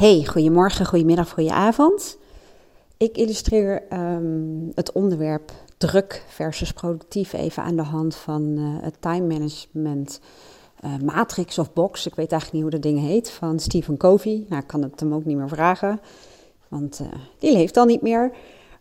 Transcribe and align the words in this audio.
Hey, 0.00 0.24
goedemorgen, 0.26 0.86
goedemiddag, 0.86 1.30
goedenavond. 1.30 2.18
Ik 2.96 3.16
illustreer 3.16 3.82
ehm, 3.88 4.68
het 4.74 4.92
onderwerp 4.92 5.52
druk 5.76 6.24
versus 6.28 6.72
productief 6.72 7.32
even 7.32 7.62
aan 7.62 7.76
de 7.76 7.82
hand 7.82 8.14
van 8.14 8.42
uh, 8.42 8.82
het 8.82 8.96
time 9.00 9.26
management 9.26 10.20
uh, 10.84 10.96
matrix 11.04 11.58
of 11.58 11.72
box. 11.72 12.06
Ik 12.06 12.14
weet 12.14 12.32
eigenlijk 12.32 12.52
niet 12.52 12.62
hoe 12.62 12.80
dat 12.80 12.92
ding 12.92 13.06
heet, 13.08 13.30
van 13.30 13.58
Stephen 13.58 13.96
Covey. 13.96 14.46
Nou, 14.48 14.62
ik 14.62 14.68
kan 14.68 14.82
het 14.82 15.00
hem 15.00 15.14
ook 15.14 15.24
niet 15.24 15.36
meer 15.36 15.48
vragen, 15.48 16.00
want 16.68 17.00
uh, 17.02 17.08
die 17.38 17.52
leeft 17.52 17.76
al 17.76 17.84
niet 17.84 18.02
meer. 18.02 18.30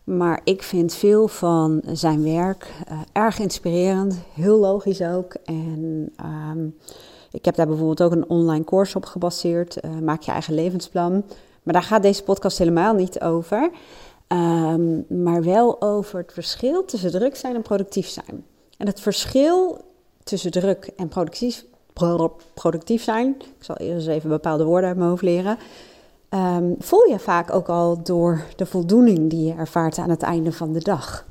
Maar 0.03 0.41
ik 0.43 0.63
vind 0.63 0.93
veel 0.93 1.27
van 1.27 1.81
zijn 1.91 2.23
werk 2.23 2.71
erg 3.11 3.39
inspirerend, 3.39 4.19
heel 4.33 4.57
logisch 4.59 5.01
ook. 5.01 5.33
En 5.33 6.11
um, 6.51 6.75
ik 7.31 7.45
heb 7.45 7.55
daar 7.55 7.67
bijvoorbeeld 7.67 8.01
ook 8.01 8.11
een 8.11 8.29
online 8.29 8.63
course 8.63 8.97
op 8.97 9.05
gebaseerd. 9.05 9.85
Uh, 9.85 9.99
maak 9.99 10.21
je 10.21 10.31
eigen 10.31 10.53
levensplan. 10.53 11.23
Maar 11.63 11.73
daar 11.73 11.83
gaat 11.83 12.01
deze 12.01 12.23
podcast 12.23 12.57
helemaal 12.57 12.93
niet 12.93 13.21
over. 13.21 13.71
Um, 14.27 15.05
maar 15.23 15.43
wel 15.43 15.81
over 15.81 16.19
het 16.19 16.33
verschil 16.33 16.85
tussen 16.85 17.11
druk 17.11 17.35
zijn 17.35 17.55
en 17.55 17.61
productief 17.61 18.07
zijn. 18.07 18.45
En 18.77 18.87
het 18.87 18.99
verschil 18.99 19.81
tussen 20.23 20.51
druk 20.51 20.91
en 20.95 21.07
productief, 21.07 21.65
productief 22.53 23.03
zijn, 23.03 23.35
ik 23.39 23.63
zal 23.63 23.75
eerst 23.75 24.07
even 24.07 24.29
bepaalde 24.29 24.63
woorden 24.63 24.89
uit 24.89 24.97
mijn 24.97 25.09
hoofd 25.09 25.21
leren, 25.21 25.57
um, 26.29 26.75
voel 26.79 27.09
je 27.09 27.19
vaak 27.19 27.53
ook 27.53 27.69
al 27.69 28.03
door 28.03 28.45
de 28.55 28.65
voldoening 28.65 29.29
die 29.29 29.45
je 29.45 29.53
ervaart 29.53 29.97
aan 29.97 30.09
het 30.09 30.21
einde 30.21 30.51
van 30.51 30.73
de 30.73 30.79
dag. 30.79 31.25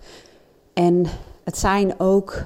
En 0.73 1.07
het 1.45 1.59
zijn 1.59 2.01
ook 2.01 2.45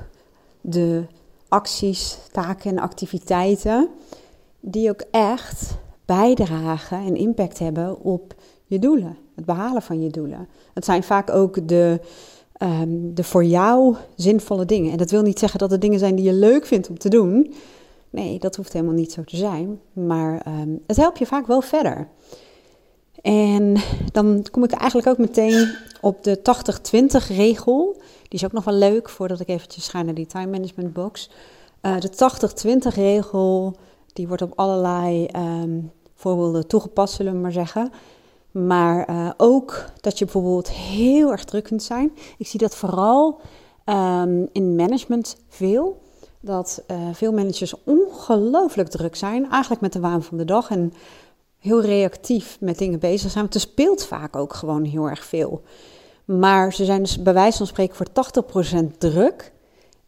de 0.61 1.05
acties, 1.53 2.19
taken 2.31 2.71
en 2.71 2.79
activiteiten 2.79 3.89
die 4.61 4.91
ook 4.91 5.05
echt 5.11 5.77
bijdragen 6.05 6.99
en 6.99 7.17
impact 7.17 7.59
hebben 7.59 8.01
op 8.01 8.35
je 8.65 8.79
doelen, 8.79 9.17
het 9.35 9.45
behalen 9.45 9.83
van 9.83 10.03
je 10.03 10.11
doelen. 10.11 10.49
Het 10.75 10.85
zijn 10.85 11.03
vaak 11.03 11.31
ook 11.31 11.69
de, 11.69 12.01
um, 12.59 13.15
de 13.15 13.25
voor 13.25 13.45
jou 13.45 13.97
zinvolle 14.17 14.65
dingen. 14.65 14.93
En 14.93 14.97
dat 14.97 15.11
wil 15.11 15.23
niet 15.23 15.39
zeggen 15.39 15.59
dat 15.59 15.71
het 15.71 15.81
dingen 15.81 15.99
zijn 15.99 16.15
die 16.15 16.25
je 16.25 16.33
leuk 16.33 16.67
vindt 16.67 16.89
om 16.89 16.99
te 16.99 17.09
doen. 17.09 17.55
Nee, 18.11 18.39
dat 18.39 18.57
hoeft 18.57 18.73
helemaal 18.73 18.95
niet 18.95 19.13
zo 19.13 19.25
te 19.25 19.37
zijn. 19.37 19.81
Maar 19.93 20.47
um, 20.61 20.83
het 20.87 20.97
helpt 20.97 21.19
je 21.19 21.27
vaak 21.27 21.47
wel 21.47 21.61
verder. 21.61 22.09
En 23.23 23.77
dan 24.13 24.45
kom 24.51 24.65
ik 24.65 24.73
eigenlijk 24.73 25.09
ook 25.09 25.19
meteen 25.19 25.75
op 26.01 26.25
de 26.25 26.39
80-20 27.23 27.27
regel. 27.29 27.97
Die 28.29 28.39
is 28.39 28.45
ook 28.45 28.53
nog 28.53 28.65
wel 28.65 28.75
leuk 28.75 29.09
voordat 29.09 29.41
ik 29.41 29.49
eventjes 29.49 29.89
ga 29.89 30.03
naar 30.03 30.15
die 30.15 30.27
time 30.27 30.51
management 30.51 30.93
box. 30.93 31.31
Uh, 31.83 32.01
de 32.01 32.81
80-20 32.91 32.95
regel, 32.95 33.77
die 34.13 34.29
wordt 34.29 34.43
op 34.43 34.53
allerlei 34.57 35.29
um, 35.37 35.91
voorbeelden 36.15 36.67
toegepast, 36.67 37.15
zullen 37.15 37.33
we 37.33 37.39
maar 37.39 37.53
zeggen. 37.53 37.93
Maar 38.51 39.11
uh, 39.11 39.31
ook 39.37 39.85
dat 40.01 40.19
je 40.19 40.25
bijvoorbeeld 40.25 40.71
heel 40.71 41.31
erg 41.31 41.45
druk 41.45 41.65
kunt 41.65 41.83
zijn. 41.83 42.13
Ik 42.39 42.47
zie 42.47 42.61
dat 42.61 42.77
vooral 42.77 43.41
um, 43.87 44.49
in 44.53 44.75
management 44.75 45.37
veel. 45.49 46.01
Dat 46.41 46.83
uh, 46.91 46.97
veel 47.13 47.33
managers 47.33 47.75
ongelooflijk 47.85 48.89
druk 48.89 49.17
zijn, 49.17 49.51
eigenlijk 49.51 49.83
met 49.83 49.93
de 49.93 50.01
waan 50.01 50.23
van 50.23 50.37
de 50.37 50.45
dag. 50.45 50.71
En 50.71 50.93
heel 51.63 51.83
reactief 51.83 52.57
met 52.61 52.79
dingen 52.79 52.99
bezig 52.99 53.31
zijn. 53.31 53.43
Want 53.43 53.55
er 53.55 53.61
speelt 53.61 54.05
vaak 54.05 54.37
ook 54.37 54.55
gewoon 54.55 54.85
heel 54.85 55.09
erg 55.09 55.25
veel. 55.25 55.63
Maar 56.25 56.73
ze 56.73 56.85
zijn 56.85 57.03
dus 57.03 57.23
bij 57.23 57.35
wijze 57.35 57.57
van 57.57 57.67
spreken 57.67 57.97
voor 57.97 58.83
80% 58.85 58.99
druk. 58.99 59.53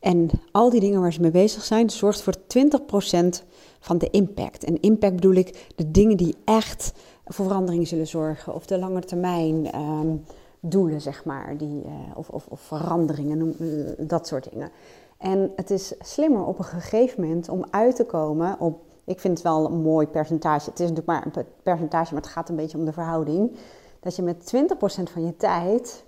En 0.01 0.31
al 0.53 0.71
die 0.71 0.81
dingen 0.81 1.01
waar 1.01 1.13
ze 1.13 1.21
mee 1.21 1.31
bezig 1.31 1.65
zijn, 1.65 1.91
zorgt 1.91 2.23
voor 2.23 2.35
20% 2.35 3.43
van 3.81 3.99
de 3.99 4.11
impact. 4.11 4.65
En 4.65 4.81
impact 4.81 5.15
bedoel 5.15 5.35
ik 5.35 5.73
de 5.77 5.91
dingen 5.91 6.17
die 6.17 6.37
echt 6.45 6.93
voor 7.25 7.45
verandering 7.45 7.89
zullen 7.89 8.07
zorgen. 8.07 8.55
Of 8.55 8.67
de 8.67 8.79
lange 8.79 9.01
termijn 9.01 9.77
um, 9.77 10.25
doelen, 10.61 11.01
zeg 11.01 11.25
maar. 11.25 11.57
Die, 11.57 11.83
uh, 11.85 11.93
of, 12.15 12.29
of, 12.29 12.47
of, 12.49 12.61
veranderingen, 12.61 13.57
uh, 13.59 13.91
dat 13.99 14.27
soort 14.27 14.51
dingen. 14.51 14.71
En 15.19 15.53
het 15.57 15.71
is 15.71 15.95
slimmer 16.01 16.45
op 16.45 16.59
een 16.59 16.65
gegeven 16.65 17.23
moment 17.23 17.49
om 17.49 17.65
uit 17.71 17.97
te 17.97 18.05
komen 18.05 18.61
op... 18.61 18.83
Ik 19.05 19.21
vind 19.21 19.35
het 19.39 19.47
wel 19.47 19.67
een 19.67 19.83
mooi 19.83 20.07
percentage. 20.07 20.71
Het 20.71 20.81
is 20.81 20.89
natuurlijk 20.91 21.07
maar 21.07 21.27
een 21.27 21.47
percentage, 21.63 22.15
maar 22.15 22.23
het 22.23 22.33
gaat 22.33 22.49
een 22.49 22.57
beetje 22.57 22.79
om 22.79 22.85
de 22.85 22.93
verhouding. 22.93 23.57
Dat 24.01 24.17
je 24.17 24.23
met 24.23 24.55
20% 24.57 25.13
van 25.13 25.25
je 25.25 25.37
tijd 25.37 26.05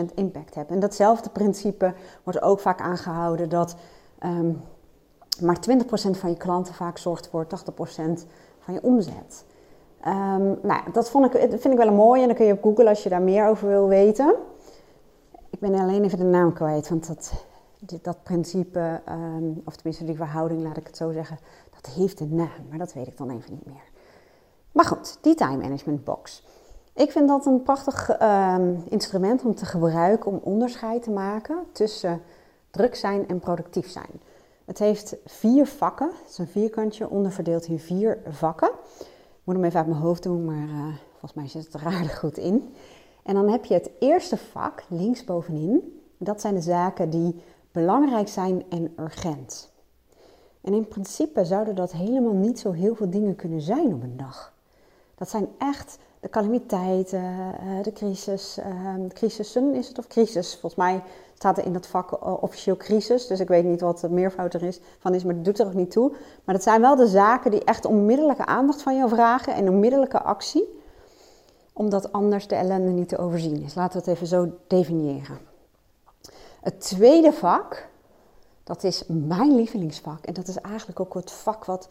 80% 0.00 0.14
impact 0.14 0.54
hebt. 0.54 0.70
En 0.70 0.80
datzelfde 0.80 1.30
principe 1.30 1.94
wordt 2.22 2.42
ook 2.42 2.60
vaak 2.60 2.80
aangehouden 2.80 3.48
dat 3.48 3.76
um, 4.24 4.62
maar 5.40 5.58
20% 5.70 6.10
van 6.10 6.30
je 6.30 6.36
klanten 6.36 6.74
vaak 6.74 6.98
zorgt 6.98 7.28
voor 7.28 7.44
80% 7.44 7.48
van 8.58 8.74
je 8.74 8.82
omzet. 8.82 9.44
Um, 10.06 10.58
nou, 10.62 10.92
dat, 10.92 11.10
vond 11.10 11.34
ik, 11.34 11.40
vind 11.40 11.64
ik 11.64 11.76
wel 11.76 11.86
een 11.86 11.94
mooie 11.94 12.20
en 12.20 12.26
dan 12.26 12.36
kun 12.36 12.46
je 12.46 12.52
op 12.52 12.62
Google 12.62 12.88
als 12.88 13.02
je 13.02 13.08
daar 13.08 13.22
meer 13.22 13.46
over 13.46 13.68
wil 13.68 13.88
weten. 13.88 14.34
Ik 15.50 15.58
ben 15.58 15.74
alleen 15.74 16.04
even 16.04 16.18
de 16.18 16.24
naam 16.24 16.52
kwijt, 16.52 16.88
want 16.88 17.06
dat, 17.06 17.44
dat 18.02 18.22
principe, 18.22 19.00
um, 19.08 19.62
of 19.64 19.74
tenminste 19.74 20.04
die 20.04 20.16
verhouding, 20.16 20.62
laat 20.62 20.76
ik 20.76 20.86
het 20.86 20.96
zo 20.96 21.12
zeggen, 21.12 21.38
dat 21.80 21.92
heeft 21.92 22.20
een 22.20 22.34
naam, 22.34 22.68
maar 22.68 22.78
dat 22.78 22.92
weet 22.92 23.06
ik 23.06 23.16
dan 23.16 23.30
even 23.30 23.52
niet 23.52 23.66
meer. 23.66 23.90
Maar 24.72 24.84
goed, 24.84 25.18
die 25.20 25.34
time 25.34 25.56
management 25.56 26.04
box. 26.04 26.42
Ik 26.94 27.10
vind 27.10 27.28
dat 27.28 27.46
een 27.46 27.62
prachtig 27.62 28.20
uh, 28.20 28.56
instrument 28.88 29.44
om 29.44 29.54
te 29.54 29.64
gebruiken 29.64 30.30
om 30.30 30.40
onderscheid 30.42 31.02
te 31.02 31.10
maken 31.10 31.58
tussen 31.72 32.22
druk 32.70 32.94
zijn 32.94 33.28
en 33.28 33.38
productief 33.38 33.88
zijn. 33.88 34.20
Het 34.64 34.78
heeft 34.78 35.16
vier 35.26 35.66
vakken. 35.66 36.10
Het 36.22 36.30
is 36.30 36.38
een 36.38 36.46
vierkantje 36.46 37.08
onderverdeeld 37.08 37.66
in 37.66 37.78
vier 37.78 38.18
vakken. 38.28 38.68
Ik 38.98 39.44
moet 39.44 39.54
hem 39.54 39.64
even 39.64 39.78
uit 39.78 39.88
mijn 39.88 40.00
hoofd 40.00 40.22
doen, 40.22 40.44
maar 40.44 40.68
uh, 40.68 40.94
volgens 41.10 41.34
mij 41.34 41.48
zit 41.48 41.64
het 41.64 41.74
er 41.74 41.86
aardig 41.86 42.18
goed 42.18 42.36
in. 42.38 42.74
En 43.22 43.34
dan 43.34 43.48
heb 43.48 43.64
je 43.64 43.74
het 43.74 43.90
eerste 43.98 44.36
vak 44.36 44.84
linksbovenin. 44.88 46.00
Dat 46.18 46.40
zijn 46.40 46.54
de 46.54 46.60
zaken 46.60 47.10
die 47.10 47.42
belangrijk 47.72 48.28
zijn 48.28 48.64
en 48.68 48.92
urgent. 48.98 49.69
En 50.60 50.74
in 50.74 50.88
principe 50.88 51.44
zouden 51.44 51.74
dat 51.74 51.92
helemaal 51.92 52.32
niet 52.32 52.58
zo 52.58 52.72
heel 52.72 52.94
veel 52.94 53.10
dingen 53.10 53.36
kunnen 53.36 53.60
zijn 53.60 53.94
op 53.94 54.02
een 54.02 54.16
dag. 54.16 54.52
Dat 55.14 55.28
zijn 55.28 55.48
echt 55.58 55.98
de 56.20 56.28
calamiteiten, 56.28 57.22
eh, 57.60 57.82
de 57.82 57.92
crisis, 57.92 58.58
ehm, 58.58 59.08
crisissen 59.08 59.74
is 59.74 59.88
het 59.88 59.98
of 59.98 60.06
crisis? 60.06 60.50
Volgens 60.50 60.74
mij 60.74 61.02
staat 61.34 61.58
er 61.58 61.64
in 61.64 61.72
dat 61.72 61.86
vak 61.86 62.12
eh, 62.12 62.42
officieel 62.42 62.76
crisis, 62.76 63.26
dus 63.26 63.40
ik 63.40 63.48
weet 63.48 63.64
niet 63.64 63.80
wat 63.80 64.00
de 64.00 64.10
meervoud 64.10 64.54
er 64.54 64.62
is, 64.62 64.80
van 64.98 65.14
is, 65.14 65.24
maar 65.24 65.34
dat 65.34 65.44
doet 65.44 65.58
er 65.58 65.66
ook 65.66 65.74
niet 65.74 65.90
toe. 65.90 66.12
Maar 66.44 66.54
dat 66.54 66.64
zijn 66.64 66.80
wel 66.80 66.96
de 66.96 67.06
zaken 67.06 67.50
die 67.50 67.64
echt 67.64 67.84
onmiddellijke 67.84 68.46
aandacht 68.46 68.82
van 68.82 68.96
jou 68.96 69.08
vragen 69.08 69.54
en 69.54 69.68
onmiddellijke 69.68 70.22
actie, 70.22 70.80
omdat 71.72 72.12
anders 72.12 72.46
de 72.46 72.54
ellende 72.54 72.90
niet 72.90 73.08
te 73.08 73.18
overzien 73.18 73.62
is. 73.62 73.74
Laten 73.74 73.92
we 73.92 73.98
het 73.98 74.16
even 74.16 74.26
zo 74.26 74.48
definiëren. 74.66 75.38
Het 76.60 76.80
tweede 76.80 77.32
vak, 77.32 77.88
dat 78.64 78.84
is 78.84 79.04
mijn 79.06 79.54
lievelingsvak 79.54 80.24
en 80.24 80.34
dat 80.34 80.48
is 80.48 80.56
eigenlijk 80.56 81.00
ook 81.00 81.14
het 81.14 81.30
vak 81.30 81.64
wat 81.64 81.88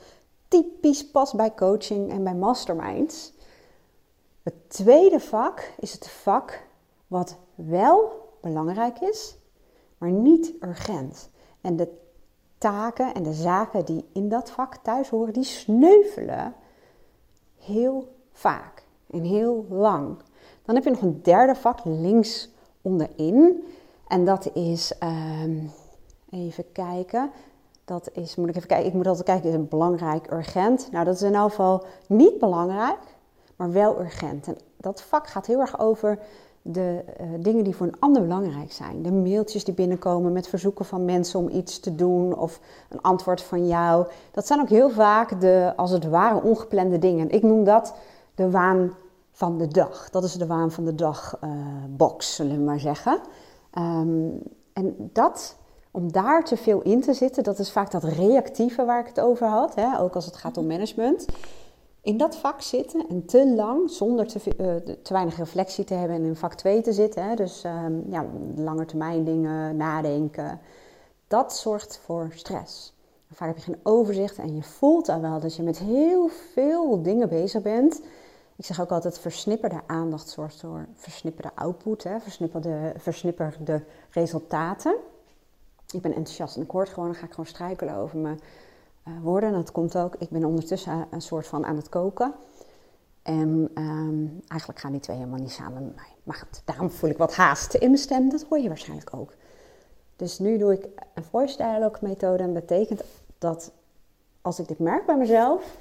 typisch 0.47 1.11
past 1.11 1.35
bij 1.35 1.53
coaching 1.55 2.11
en 2.11 2.23
bij 2.23 2.35
masterminds. 2.35 3.33
Het 4.43 4.53
tweede 4.67 5.19
vak 5.19 5.73
is 5.79 5.91
het 5.91 6.09
vak 6.09 6.63
wat 7.07 7.37
wel 7.55 8.27
belangrijk 8.41 8.99
is, 8.99 9.37
maar 9.97 10.11
niet 10.11 10.53
urgent. 10.61 11.29
En 11.61 11.75
de 11.75 11.97
taken 12.57 13.13
en 13.13 13.23
de 13.23 13.33
zaken 13.33 13.85
die 13.85 14.05
in 14.13 14.29
dat 14.29 14.51
vak 14.51 14.75
thuis 14.75 15.09
horen, 15.09 15.33
die 15.33 15.43
sneuvelen 15.43 16.53
heel 17.57 18.15
vaak 18.31 18.83
en 19.09 19.23
heel 19.23 19.65
lang. 19.69 20.17
Dan 20.65 20.75
heb 20.75 20.83
je 20.83 20.89
nog 20.89 21.01
een 21.01 21.21
derde 21.23 21.55
vak 21.55 21.79
links 21.83 22.49
onderin. 22.81 23.63
En 24.07 24.25
dat 24.25 24.49
is, 24.53 24.93
um, 25.03 25.71
even 26.31 26.71
kijken, 26.71 27.31
dat 27.85 28.09
is, 28.13 28.35
moet 28.35 28.49
ik 28.49 28.55
even 28.55 28.67
kijken, 28.67 28.87
ik 28.87 28.93
moet 28.93 29.07
altijd 29.07 29.25
kijken, 29.25 29.49
is 29.49 29.55
het 29.55 29.69
belangrijk, 29.69 30.31
urgent? 30.31 30.89
Nou, 30.91 31.05
dat 31.05 31.15
is 31.15 31.21
in 31.21 31.35
elk 31.35 31.49
geval 31.49 31.85
niet 32.07 32.39
belangrijk, 32.39 32.99
maar 33.55 33.71
wel 33.71 33.99
urgent. 33.99 34.47
En 34.47 34.57
dat 34.77 35.01
vak 35.01 35.27
gaat 35.27 35.45
heel 35.45 35.59
erg 35.59 35.79
over 35.79 36.19
de 36.61 37.03
uh, 37.21 37.27
dingen 37.39 37.63
die 37.63 37.75
voor 37.75 37.87
een 37.87 37.99
ander 37.99 38.21
belangrijk 38.21 38.71
zijn. 38.71 39.01
De 39.01 39.11
mailtjes 39.11 39.63
die 39.63 39.73
binnenkomen 39.73 40.31
met 40.31 40.47
verzoeken 40.47 40.85
van 40.85 41.05
mensen 41.05 41.39
om 41.39 41.49
iets 41.49 41.79
te 41.79 41.95
doen 41.95 42.37
of 42.37 42.59
een 42.89 43.01
antwoord 43.01 43.41
van 43.41 43.67
jou. 43.67 44.07
Dat 44.31 44.47
zijn 44.47 44.59
ook 44.59 44.69
heel 44.69 44.89
vaak 44.89 45.41
de, 45.41 45.73
als 45.75 45.91
het 45.91 46.09
ware, 46.09 46.41
ongeplande 46.41 46.99
dingen. 46.99 47.29
Ik 47.29 47.43
noem 47.43 47.63
dat 47.63 47.93
de 48.35 48.51
waan 48.51 48.93
van 49.31 49.57
de 49.57 49.67
dag. 49.67 50.09
Dat 50.09 50.23
is 50.23 50.33
de 50.33 50.47
waan 50.47 50.71
van 50.71 50.85
de 50.85 50.95
dag 50.95 51.37
uh, 51.43 51.49
box, 51.89 52.35
zullen 52.35 52.57
we 52.57 52.63
maar 52.63 52.79
zeggen. 52.79 53.19
Um, 53.77 54.41
en 54.73 55.09
dat, 55.13 55.55
om 55.99 56.11
daar 56.11 56.43
te 56.43 56.57
veel 56.57 56.81
in 56.81 57.01
te 57.01 57.13
zitten, 57.13 57.43
dat 57.43 57.59
is 57.59 57.71
vaak 57.71 57.91
dat 57.91 58.03
reactieve 58.03 58.85
waar 58.85 58.99
ik 58.99 59.07
het 59.07 59.19
over 59.19 59.47
had. 59.47 59.75
Hè? 59.75 59.99
Ook 59.99 60.15
als 60.15 60.25
het 60.25 60.35
gaat 60.35 60.57
om 60.57 60.67
management 60.67 61.25
in 62.01 62.17
dat 62.17 62.35
vak 62.35 62.61
zitten 62.61 63.05
en 63.09 63.25
te 63.25 63.53
lang, 63.55 63.89
zonder 63.89 64.27
te, 64.27 64.39
uh, 64.57 64.95
te 65.03 65.13
weinig 65.13 65.37
reflectie 65.37 65.83
te 65.83 65.93
hebben 65.93 66.17
en 66.17 66.23
in 66.23 66.35
vak 66.35 66.53
2 66.53 66.81
te 66.81 66.93
zitten, 66.93 67.23
hè, 67.23 67.35
dus 67.35 67.63
um, 67.63 68.03
ja, 68.09 68.25
lange 68.55 68.85
termijn 68.85 69.23
dingen, 69.23 69.77
nadenken, 69.77 70.59
dat 71.27 71.55
zorgt 71.55 71.99
voor 72.03 72.31
stress. 72.35 72.93
Vaak 73.31 73.47
heb 73.47 73.57
je 73.57 73.63
geen 73.63 73.79
overzicht 73.83 74.37
en 74.37 74.55
je 74.55 74.63
voelt 74.63 75.05
dan 75.05 75.21
wel 75.21 75.39
dat 75.39 75.55
je 75.55 75.63
met 75.63 75.77
heel 75.77 76.27
veel 76.27 77.01
dingen 77.01 77.29
bezig 77.29 77.61
bent. 77.61 78.01
Ik 78.55 78.65
zeg 78.65 78.81
ook 78.81 78.91
altijd, 78.91 79.19
versnipperde 79.19 79.81
aandacht 79.87 80.29
zorgt 80.29 80.59
voor 80.59 80.87
versnipperde 80.95 81.51
output, 81.55 82.03
hè, 82.03 82.19
versnipperde, 82.19 82.93
versnipperde 82.97 83.83
resultaten. 84.09 84.95
Ik 85.93 86.01
ben 86.01 86.13
enthousiast 86.13 86.55
en 86.55 86.61
ik 86.61 86.71
hoor 86.71 86.87
gewoon, 86.87 87.05
dan 87.05 87.17
ga 87.17 87.25
ik 87.25 87.31
gewoon 87.31 87.45
struikelen 87.45 87.95
over 87.95 88.17
mijn 88.17 88.39
uh, 89.07 89.13
woorden. 89.21 89.49
En 89.49 89.55
dat 89.55 89.71
komt 89.71 89.97
ook, 89.97 90.15
ik 90.15 90.29
ben 90.29 90.45
ondertussen 90.45 91.07
een 91.09 91.21
soort 91.21 91.47
van 91.47 91.65
aan 91.65 91.75
het 91.75 91.89
koken. 91.89 92.33
En 93.21 93.71
um, 93.75 94.41
eigenlijk 94.47 94.79
gaan 94.79 94.91
die 94.91 95.01
twee 95.01 95.17
helemaal 95.17 95.39
niet 95.39 95.51
samen 95.51 95.83
met 95.83 95.95
mij. 95.95 96.15
Maar 96.23 96.35
goed, 96.35 96.61
daarom 96.65 96.91
voel 96.91 97.09
ik 97.09 97.17
wat 97.17 97.35
haast 97.35 97.73
in 97.73 97.87
mijn 97.87 98.01
stem. 98.01 98.29
Dat 98.29 98.45
hoor 98.49 98.59
je 98.59 98.67
waarschijnlijk 98.67 99.13
ook. 99.13 99.33
Dus 100.15 100.39
nu 100.39 100.57
doe 100.57 100.73
ik 100.73 100.87
een 101.13 101.23
voice 101.23 101.57
dialogue 101.57 101.97
methode. 102.01 102.43
En 102.43 102.53
betekent 102.53 103.03
dat 103.37 103.71
als 104.41 104.59
ik 104.59 104.67
dit 104.67 104.79
merk 104.79 105.05
bij 105.05 105.17
mezelf, 105.17 105.77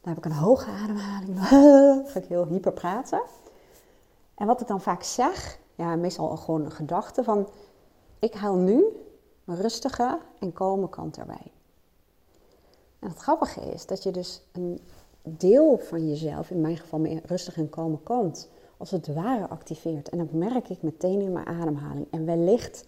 dan 0.00 0.14
heb 0.14 0.16
ik 0.16 0.24
een 0.24 0.38
hoge 0.38 0.70
ademhaling. 0.70 1.34
Dan 1.48 2.06
ga 2.06 2.18
ik 2.18 2.28
heel 2.28 2.46
hyper 2.46 2.72
praten. 2.72 3.22
En 4.34 4.46
wat 4.46 4.60
ik 4.60 4.66
dan 4.66 4.80
vaak 4.80 5.02
zeg, 5.02 5.58
ja, 5.74 5.96
meestal 5.96 6.36
gewoon 6.36 6.64
een 6.64 6.70
gedachte 6.70 7.24
van... 7.24 7.48
Ik 8.18 8.34
haal 8.34 8.54
nu 8.54 8.84
rustige 9.54 10.18
en 10.38 10.52
kalme 10.52 10.88
kant 10.88 11.18
erbij. 11.18 11.52
En 12.98 13.08
het 13.08 13.18
grappige 13.18 13.60
is 13.60 13.86
dat 13.86 14.02
je 14.02 14.10
dus 14.10 14.42
een 14.52 14.80
deel 15.22 15.78
van 15.78 16.08
jezelf, 16.08 16.50
in 16.50 16.60
mijn 16.60 16.76
geval 16.76 16.98
mijn 16.98 17.20
rustige 17.24 17.60
en 17.60 17.70
kalme 17.70 17.98
kant, 18.02 18.50
als 18.76 18.90
het 18.90 19.06
ware 19.06 19.48
activeert. 19.48 20.08
En 20.08 20.18
dat 20.18 20.32
merk 20.32 20.68
ik 20.68 20.82
meteen 20.82 21.20
in 21.20 21.32
mijn 21.32 21.46
ademhaling. 21.46 22.06
En 22.10 22.24
wellicht 22.24 22.84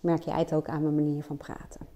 merk 0.00 0.22
jij 0.22 0.38
het 0.38 0.52
ook 0.52 0.68
aan 0.68 0.82
mijn 0.82 0.94
manier 0.94 1.22
van 1.22 1.36
praten. 1.36 1.86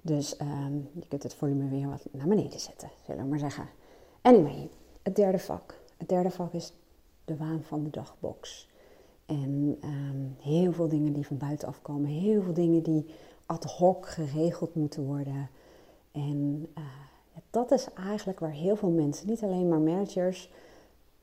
Dus 0.00 0.36
ehm, 0.36 0.76
je 0.76 1.08
kunt 1.08 1.22
het 1.22 1.34
volume 1.34 1.68
weer 1.68 1.88
wat 1.88 2.02
naar 2.10 2.28
beneden 2.28 2.60
zetten, 2.60 2.90
zullen 3.06 3.22
we 3.22 3.28
maar 3.28 3.38
zeggen. 3.38 3.68
Anyway, 4.22 4.70
het 5.02 5.16
derde 5.16 5.38
vak. 5.38 5.80
Het 5.96 6.08
derde 6.08 6.30
vak 6.30 6.52
is 6.52 6.72
de 7.24 7.36
waan 7.36 7.62
van 7.62 7.84
de 7.84 7.90
dagbox. 7.90 8.68
En 9.26 9.78
ehm, 9.80 10.48
heel 10.50 10.72
veel 10.72 10.88
dingen 10.88 11.12
die 11.12 11.26
van 11.26 11.36
buitenaf 11.36 11.82
komen, 11.82 12.10
heel 12.10 12.42
veel 12.42 12.52
dingen 12.52 12.82
die 12.82 13.06
ad 13.46 13.64
hoc 13.64 14.08
geregeld 14.08 14.74
moeten 14.74 15.04
worden. 15.04 15.50
En 16.12 16.68
uh, 16.78 16.84
dat 17.50 17.70
is 17.70 17.88
eigenlijk 17.92 18.40
waar 18.40 18.50
heel 18.50 18.76
veel 18.76 18.90
mensen, 18.90 19.28
niet 19.28 19.42
alleen 19.42 19.68
maar 19.68 19.80
managers, 19.80 20.50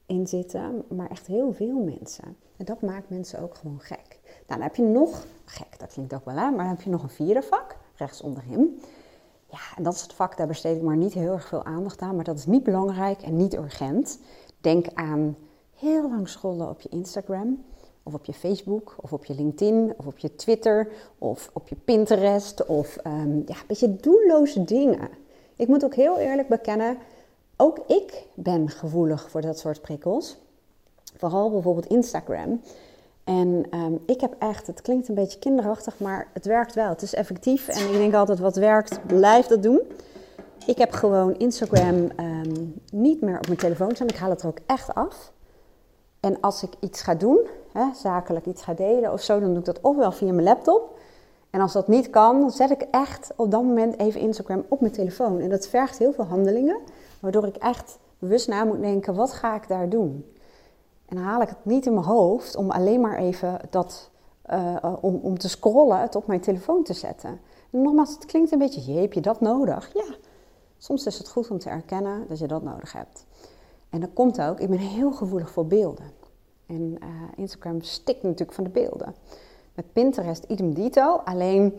in 0.10 0.28
zitten, 0.28 0.84
maar 0.88 1.10
echt 1.10 1.28
heel 1.28 1.54
veel 1.54 1.80
mensen. 1.80 2.38
En 2.58 2.66
dat 2.66 2.82
maakt 2.82 3.10
mensen 3.10 3.42
ook 3.42 3.56
gewoon 3.56 3.80
gek. 3.80 4.20
Nou, 4.24 4.44
dan 4.48 4.62
heb 4.62 4.76
je 4.76 4.84
nog, 4.84 5.26
gek, 5.46 5.80
dat 5.80 5.94
klinkt 5.94 6.14
ook 6.14 6.26
wel 6.26 6.36
aan, 6.36 6.56
maar 6.56 6.66
dan 6.66 6.76
heb 6.76 6.82
je 6.82 6.90
nog 6.90 7.04
een 7.04 7.10
vierde 7.10 7.42
vak, 7.42 7.78
rechts 7.96 8.22
onder 8.22 8.44
hem. 8.46 8.80
Ja, 9.50 9.60
en 9.76 9.84
dat 9.84 9.94
is 9.94 10.02
het 10.02 10.14
vak, 10.14 10.38
daar 10.38 10.48
besteed 10.48 10.76
ik 10.76 10.82
maar 10.82 10.98
niet 10.98 11.14
heel 11.14 11.34
erg 11.34 11.48
veel 11.48 11.64
aandacht 11.64 12.02
aan, 12.02 12.16
maar 12.16 12.24
dat 12.24 12.38
is 12.38 12.46
niet 12.46 12.64
belangrijk 12.64 13.22
en 13.22 13.38
niet 13.38 13.56
urgent. 13.56 14.20
Denk 14.62 14.88
aan 14.94 15.38
heel 15.76 16.10
lang 16.10 16.30
scrollen 16.30 16.70
op 16.70 16.82
je 16.82 16.90
Instagram, 16.90 17.64
of 18.10 18.16
op 18.16 18.26
je 18.26 18.34
Facebook, 18.34 18.96
of 19.02 19.14
op 19.14 19.26
je 19.26 19.36
LinkedIn, 19.36 19.94
of 19.98 20.06
op 20.06 20.18
je 20.18 20.36
Twitter, 20.36 20.88
of 21.18 21.50
op 21.54 21.68
je 21.68 21.76
Pinterest, 21.76 22.66
of 22.66 22.98
um, 23.08 23.44
ja, 23.46 23.56
een 23.56 23.68
beetje 23.68 23.96
doelloze 23.96 24.64
dingen. 24.64 25.10
Ik 25.56 25.68
moet 25.68 25.84
ook 25.84 25.96
heel 25.96 26.18
eerlijk 26.18 26.48
bekennen, 26.48 26.98
ook 27.58 27.80
ik 27.88 28.26
ben 28.34 28.70
gevoelig 28.70 29.30
voor 29.30 29.42
dat 29.42 29.60
soort 29.60 29.82
prikkels. 29.82 30.38
Vooral 31.18 31.52
bijvoorbeeld 31.52 31.86
Instagram. 31.86 32.62
En 33.24 33.66
um, 33.74 34.00
ik 34.06 34.22
heb 34.22 34.36
echt, 34.40 34.68
het 34.68 34.82
klinkt 34.82 35.08
een 35.08 35.16
beetje 35.16 35.40
kinderachtig, 35.40 36.00
maar 36.00 36.28
het 36.34 36.46
werkt 36.46 36.76
wel. 36.76 36.90
Het 36.90 37.02
is 37.02 37.14
effectief 37.14 37.68
en 37.68 37.86
ik 37.86 37.98
denk 37.98 38.14
altijd 38.14 38.40
wat 38.40 38.56
werkt, 38.56 39.08
blijf 39.08 39.48
dat 39.48 39.64
doen. 39.64 39.82
Ik 40.66 40.78
heb 40.78 40.92
gewoon 40.92 41.38
Instagram 41.38 41.96
um, 41.96 42.82
niet 42.92 43.22
meer 43.22 43.38
op 43.38 43.46
mijn 43.46 43.60
telefoon 43.60 43.96
staan. 43.96 44.08
Ik 44.08 44.16
haal 44.16 44.30
het 44.30 44.42
er 44.42 44.48
ook 44.48 44.60
echt 44.66 44.94
af. 44.94 45.32
En 46.20 46.40
als 46.42 46.64
ik 46.64 46.72
iets 46.80 47.02
ga 47.02 47.16
doen, 47.16 47.48
hè, 47.72 47.94
zakelijk 47.94 48.46
iets 48.46 48.64
ga 48.64 48.74
delen 48.74 49.14
of 49.14 49.22
zo, 49.22 49.40
dan 49.40 49.50
doe 49.50 49.60
ik 49.60 49.66
dat 49.66 49.82
ofwel 49.82 50.12
via 50.12 50.32
mijn 50.34 50.44
laptop. 50.48 50.98
En 51.50 51.62
als 51.62 51.74
dat 51.74 51.88
niet 51.88 52.10
kan, 52.10 52.40
dan 52.40 52.52
zet 52.52 52.70
ik 52.70 52.82
echt 52.92 53.32
op 53.36 53.52
dat 53.52 53.64
moment 53.64 54.00
even 54.00 54.22
Instagram 54.22 54.66
op 54.68 54.82
mijn 54.82 54.94
telefoon. 54.94 55.40
En 55.40 55.50
dat 55.50 55.68
vergt 55.68 55.98
heel 55.98 56.14
veel 56.14 56.26
handelingen, 56.26 56.80
waardoor 57.20 57.46
ik 57.46 57.56
echt 57.56 57.98
bewust 58.20 58.48
na 58.48 58.64
moet 58.64 58.82
denken, 58.82 59.16
wat 59.16 59.34
ga 59.34 59.56
ik 59.56 59.68
daar 59.68 59.90
doen? 59.90 60.26
En 61.06 61.18
haal 61.18 61.42
ik 61.42 61.50
het 61.50 61.66
niet 61.66 61.86
in 61.86 61.94
mijn 61.94 62.06
hoofd 62.06 62.56
om 62.56 62.72
alleen 62.72 63.02
maar 63.02 63.18
even 63.18 63.60
dat, 63.70 64.10
uh, 64.52 64.76
om, 65.02 65.20
om 65.24 65.38
te 65.38 65.50
scrollen, 65.50 66.00
het 66.00 66.16
op 66.16 66.28
mijn 66.28 66.40
telefoon 66.40 66.84
te 66.84 66.94
zetten. 66.94 67.40
En 67.72 67.82
nogmaals, 67.82 68.14
het 68.14 68.26
klinkt 68.26 68.52
een 68.52 68.60
beetje, 68.60 68.94
je 68.94 69.00
heb 69.00 69.14
je 69.14 69.22
dat 69.22 69.42
nodig? 69.42 69.94
Ja, 69.94 70.16
soms 70.78 71.06
is 71.06 71.18
het 71.18 71.30
goed 71.30 71.50
om 71.50 71.60
te 71.60 71.70
erkennen 71.70 72.26
dat 72.28 72.40
je 72.40 72.48
dat 72.48 72.64
nodig 72.64 72.94
hebt. 72.94 73.26
En 73.90 74.00
dat 74.00 74.10
komt 74.14 74.42
ook, 74.42 74.60
ik 74.60 74.70
ben 74.70 74.78
heel 74.78 75.12
gevoelig 75.12 75.52
voor 75.52 75.68
beelden. 75.68 76.12
En 76.66 76.82
uh, 76.82 77.08
Instagram 77.36 77.82
stikt 77.82 78.24
natuurlijk 78.24 78.54
van 78.54 78.64
de 78.64 78.70
beelden. 78.70 79.16
Met 79.76 79.94
Pinterest 79.94 80.44
idem 80.44 80.74
dito, 80.74 81.16
alleen 81.16 81.74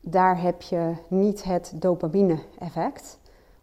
daar 0.00 0.40
heb 0.40 0.62
je 0.62 0.94
niet 1.08 1.44
het 1.44 1.72
dopamine-effect 1.74 3.18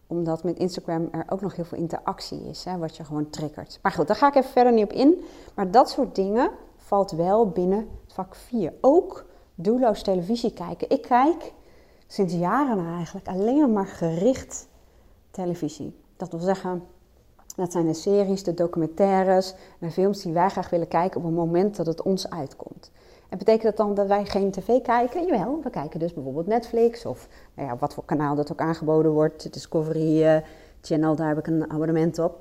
omdat 0.08 0.44
met 0.44 0.58
Instagram 0.58 1.08
er 1.12 1.26
ook 1.30 1.42
nog 1.42 1.56
heel 1.56 1.66
veel 1.66 1.78
interactie 1.78 2.50
is, 2.50 2.64
hè, 2.64 2.78
wat 2.78 2.98
je 2.98 3.04
gewoon 3.04 3.30
triggert. 3.30 3.80
Maar 3.82 3.92
goed, 3.92 4.08
daar 4.08 4.16
ga 4.16 4.28
ik 4.28 4.36
even 4.36 4.52
verder 4.52 4.74
niet 4.74 4.84
op 4.84 4.94
in. 4.94 5.24
Maar 5.54 5.72
dat 5.72 5.90
soort 5.90 6.16
dingen 6.16 6.52
valt 6.78 7.12
wel 7.12 7.50
binnen 7.50 7.88
vak 8.08 8.36
4. 8.36 8.74
Ook 8.82 9.26
doelloos 9.56 10.02
televisie 10.02 10.54
kijken. 10.54 10.90
Ik 10.90 11.02
kijk 11.02 11.54
sinds 12.08 12.34
jaren 12.34 12.86
eigenlijk 12.86 13.28
alleen 13.28 13.74
maar 13.74 13.88
gericht 13.88 14.68
televisie. 15.32 15.96
Dat 16.18 16.32
wil 16.32 16.40
zeggen, 16.40 16.84
dat 17.56 17.72
zijn 17.72 17.86
de 17.86 17.94
series, 17.94 18.44
de 18.44 18.54
documentaires 18.54 19.52
en 19.52 19.88
de 19.88 19.92
films 19.92 20.22
die 20.22 20.34
wij 20.34 20.50
graag 20.50 20.70
willen 20.70 20.88
kijken 20.88 21.20
op 21.20 21.26
het 21.26 21.36
moment 21.36 21.76
dat 21.76 21.86
het 21.86 22.02
ons 22.02 22.30
uitkomt. 22.30 22.92
En 23.30 23.38
betekent 23.38 23.64
dat 23.64 23.78
dan 23.78 23.94
dat 23.96 24.08
wij 24.08 24.26
geen 24.26 24.52
tv 24.52 24.82
kijken? 24.82 25.26
Jawel, 25.26 25.60
we 25.64 25.70
kijken 25.70 26.00
dus 26.00 26.14
bijvoorbeeld 26.14 26.48
Netflix 26.48 27.06
of 27.06 27.28
nou 27.54 27.68
ja, 27.68 27.78
wat 27.78 27.94
voor 27.94 28.06
kanaal 28.06 28.36
dat 28.36 28.52
ook 28.52 28.62
aangeboden 28.62 29.12
wordt. 29.12 29.54
Discovery 29.54 30.24
uh, 30.24 30.38
Channel, 30.82 31.16
daar 31.16 31.28
heb 31.28 31.38
ik 31.38 31.48
een 31.48 31.72
abonnement 31.72 32.20
op. 32.20 32.40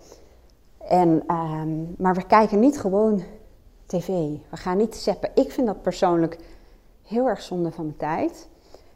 En, 0.79 1.09
um, 1.09 1.95
maar 1.99 2.15
we 2.15 2.27
kijken 2.27 2.61
niet 2.61 2.79
gewoon 2.79 3.23
tv. 3.87 4.07
We 4.51 4.57
gaan 4.57 4.77
niet 4.77 4.97
zappen. 4.97 5.31
Ik 5.35 5.53
vind 5.53 5.67
dat 5.67 5.83
persoonlijk 5.83 6.39
heel 7.03 7.27
erg 7.27 7.43
zonde 7.43 7.71
van 7.71 7.85
mijn 7.85 7.97
tijd. 7.97 8.49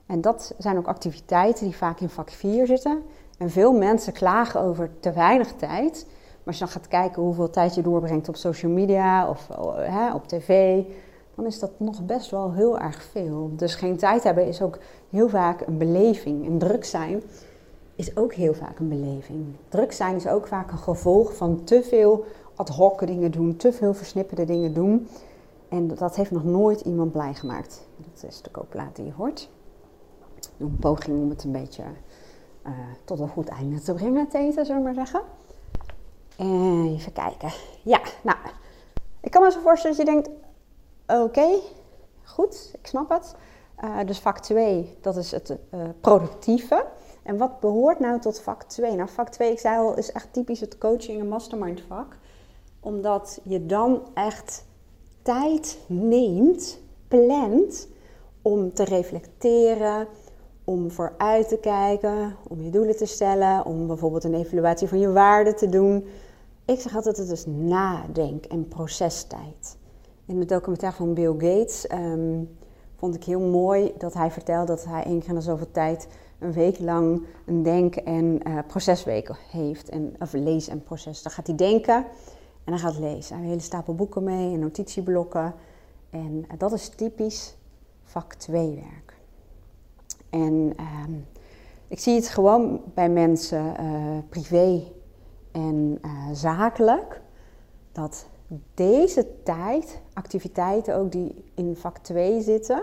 En 0.06 0.20
dat 0.20 0.54
zijn 0.58 0.78
ook 0.78 0.86
activiteiten 0.86 1.64
die 1.64 1.76
vaak 1.76 2.00
in 2.00 2.08
vak 2.08 2.30
4 2.30 2.66
zitten. 2.66 3.02
En 3.36 3.50
veel 3.50 3.72
mensen 3.72 4.12
klagen 4.12 4.60
over 4.60 4.90
te 5.00 5.12
weinig 5.12 5.52
tijd. 5.52 6.06
Maar 6.06 6.46
als 6.46 6.58
je 6.58 6.64
dan 6.64 6.72
gaat 6.72 6.88
kijken 6.88 7.22
hoeveel 7.22 7.50
tijd 7.50 7.74
je 7.74 7.82
doorbrengt 7.82 8.28
op 8.28 8.36
social 8.36 8.72
media 8.72 9.28
of 9.28 9.48
uh, 9.50 10.12
op 10.14 10.28
tv, 10.28 10.82
dan 11.34 11.46
is 11.46 11.58
dat 11.58 11.70
nog 11.76 12.06
best 12.06 12.30
wel 12.30 12.52
heel 12.52 12.78
erg 12.78 13.02
veel. 13.02 13.50
Dus 13.56 13.74
geen 13.74 13.96
tijd 13.96 14.22
hebben 14.22 14.46
is 14.46 14.62
ook 14.62 14.78
heel 15.10 15.28
vaak 15.28 15.60
een 15.60 15.78
beleving. 15.78 16.46
En 16.46 16.58
druk 16.58 16.84
zijn 16.84 17.22
is 17.94 18.16
ook 18.16 18.34
heel 18.34 18.54
vaak 18.54 18.78
een 18.78 18.88
beleving. 18.88 19.44
Druk 19.68 19.92
zijn 19.92 20.16
is 20.16 20.28
ook 20.28 20.46
vaak 20.46 20.70
een 20.70 20.78
gevolg 20.78 21.36
van 21.36 21.64
te 21.64 21.82
veel 21.82 22.24
ad 22.54 22.68
hoc 22.68 23.06
dingen 23.06 23.30
doen, 23.30 23.56
te 23.56 23.72
veel 23.72 23.94
versnipperde 23.94 24.44
dingen 24.44 24.74
doen. 24.74 25.08
En 25.68 25.88
dat 25.94 26.16
heeft 26.16 26.30
nog 26.30 26.44
nooit 26.44 26.80
iemand 26.80 27.12
blij 27.12 27.34
gemaakt. 27.34 27.86
Dat 27.96 28.30
is 28.30 28.42
de 28.42 28.50
koopplaat 28.50 28.96
die 28.96 29.04
je 29.04 29.12
hoort. 29.16 29.50
Een 30.58 30.76
poging 30.80 31.22
om 31.22 31.30
het 31.30 31.44
een 31.44 31.52
beetje 31.52 31.82
uh, 32.66 32.72
tot 33.04 33.20
een 33.20 33.28
goed 33.28 33.48
einde 33.48 33.80
te 33.80 33.94
brengen, 33.94 34.24
het 34.24 34.34
eten, 34.34 34.66
zullen 34.66 34.82
we 34.82 34.86
maar 34.92 35.06
zeggen. 35.06 35.22
En 36.36 36.94
even 36.94 37.12
kijken. 37.12 37.50
Ja, 37.82 38.00
nou, 38.22 38.38
ik 39.20 39.30
kan 39.30 39.42
me 39.42 39.50
zo 39.50 39.60
voorstellen 39.60 39.96
dat 39.96 40.06
je 40.06 40.12
denkt, 40.12 40.28
Oké, 41.06 41.58
goed, 42.24 42.74
ik 42.80 42.86
snap 42.86 43.08
het. 43.08 43.34
Uh, 43.84 43.98
dus 44.06 44.18
vak 44.18 44.38
2, 44.38 44.96
dat 45.00 45.16
is 45.16 45.30
het 45.30 45.50
uh, 45.50 45.80
productieve. 46.00 46.86
En 47.22 47.36
wat 47.36 47.60
behoort 47.60 47.98
nou 47.98 48.20
tot 48.20 48.40
vak 48.40 48.62
2? 48.62 48.94
Nou, 48.94 49.08
vak 49.08 49.28
2, 49.28 49.50
ik 49.50 49.58
zei 49.58 49.78
al, 49.78 49.96
is 49.96 50.12
echt 50.12 50.32
typisch 50.32 50.60
het 50.60 50.78
coaching 50.78 51.20
en 51.20 51.28
mastermind 51.28 51.82
vak. 51.88 52.18
Omdat 52.80 53.40
je 53.42 53.66
dan 53.66 54.02
echt 54.14 54.64
tijd 55.22 55.78
neemt, 55.86 56.78
plant, 57.08 57.88
om 58.42 58.74
te 58.74 58.84
reflecteren, 58.84 60.08
om 60.66 60.90
vooruit 60.90 61.48
te 61.48 61.58
kijken, 61.58 62.36
om 62.48 62.62
je 62.62 62.70
doelen 62.70 62.96
te 62.96 63.06
stellen, 63.06 63.64
om 63.64 63.86
bijvoorbeeld 63.86 64.24
een 64.24 64.34
evaluatie 64.34 64.88
van 64.88 64.98
je 64.98 65.12
waarde 65.12 65.54
te 65.54 65.68
doen. 65.68 66.06
Ik 66.64 66.80
zeg 66.80 66.96
altijd, 66.96 67.16
het 67.16 67.30
is 67.30 67.46
nadenk- 67.46 68.44
en 68.44 68.68
procestijd. 68.68 69.76
In 70.26 70.38
de 70.38 70.44
documentaire 70.44 70.96
van 70.96 71.14
Bill 71.14 71.32
Gates 71.32 71.90
um, 71.92 72.56
vond 72.96 73.14
ik 73.14 73.24
heel 73.24 73.40
mooi 73.40 73.92
dat 73.98 74.14
hij 74.14 74.30
vertelde 74.30 74.66
dat 74.66 74.84
hij 74.84 75.04
één 75.04 75.20
keer 75.20 75.34
in 75.34 75.42
zoveel 75.42 75.70
tijd 75.70 76.08
een 76.38 76.52
week 76.52 76.78
lang 76.78 77.22
een 77.46 77.62
denk- 77.62 77.96
en 77.96 78.48
uh, 78.48 78.58
procesweek 78.66 79.30
heeft. 79.50 79.88
En, 79.88 80.14
of 80.18 80.32
lees- 80.32 80.68
en 80.68 80.82
proces. 80.82 81.22
Dan 81.22 81.32
gaat 81.32 81.46
hij 81.46 81.56
denken 81.56 81.96
en 82.64 82.72
dan 82.72 82.78
gaat 82.78 82.98
lezen. 82.98 83.08
Hij 83.08 83.18
heeft 83.18 83.30
een 83.32 83.44
hele 83.44 83.60
stapel 83.60 83.94
boeken 83.94 84.24
mee 84.24 84.52
en 84.52 84.58
notitieblokken. 84.58 85.54
En 86.10 86.44
uh, 86.52 86.58
dat 86.58 86.72
is 86.72 86.88
typisch 86.88 87.56
vak 88.02 88.34
2 88.34 88.74
werk. 88.74 89.05
En 90.30 90.72
um, 91.04 91.26
ik 91.88 91.98
zie 91.98 92.14
het 92.14 92.28
gewoon 92.28 92.80
bij 92.94 93.08
mensen 93.08 93.74
uh, 93.80 94.18
privé 94.28 94.82
en 95.52 95.98
uh, 96.04 96.10
zakelijk, 96.32 97.20
dat 97.92 98.26
deze 98.74 99.26
tijd, 99.42 100.00
activiteiten 100.12 100.96
ook 100.96 101.12
die 101.12 101.44
in 101.54 101.76
vak 101.76 101.98
2 101.98 102.40
zitten, 102.40 102.82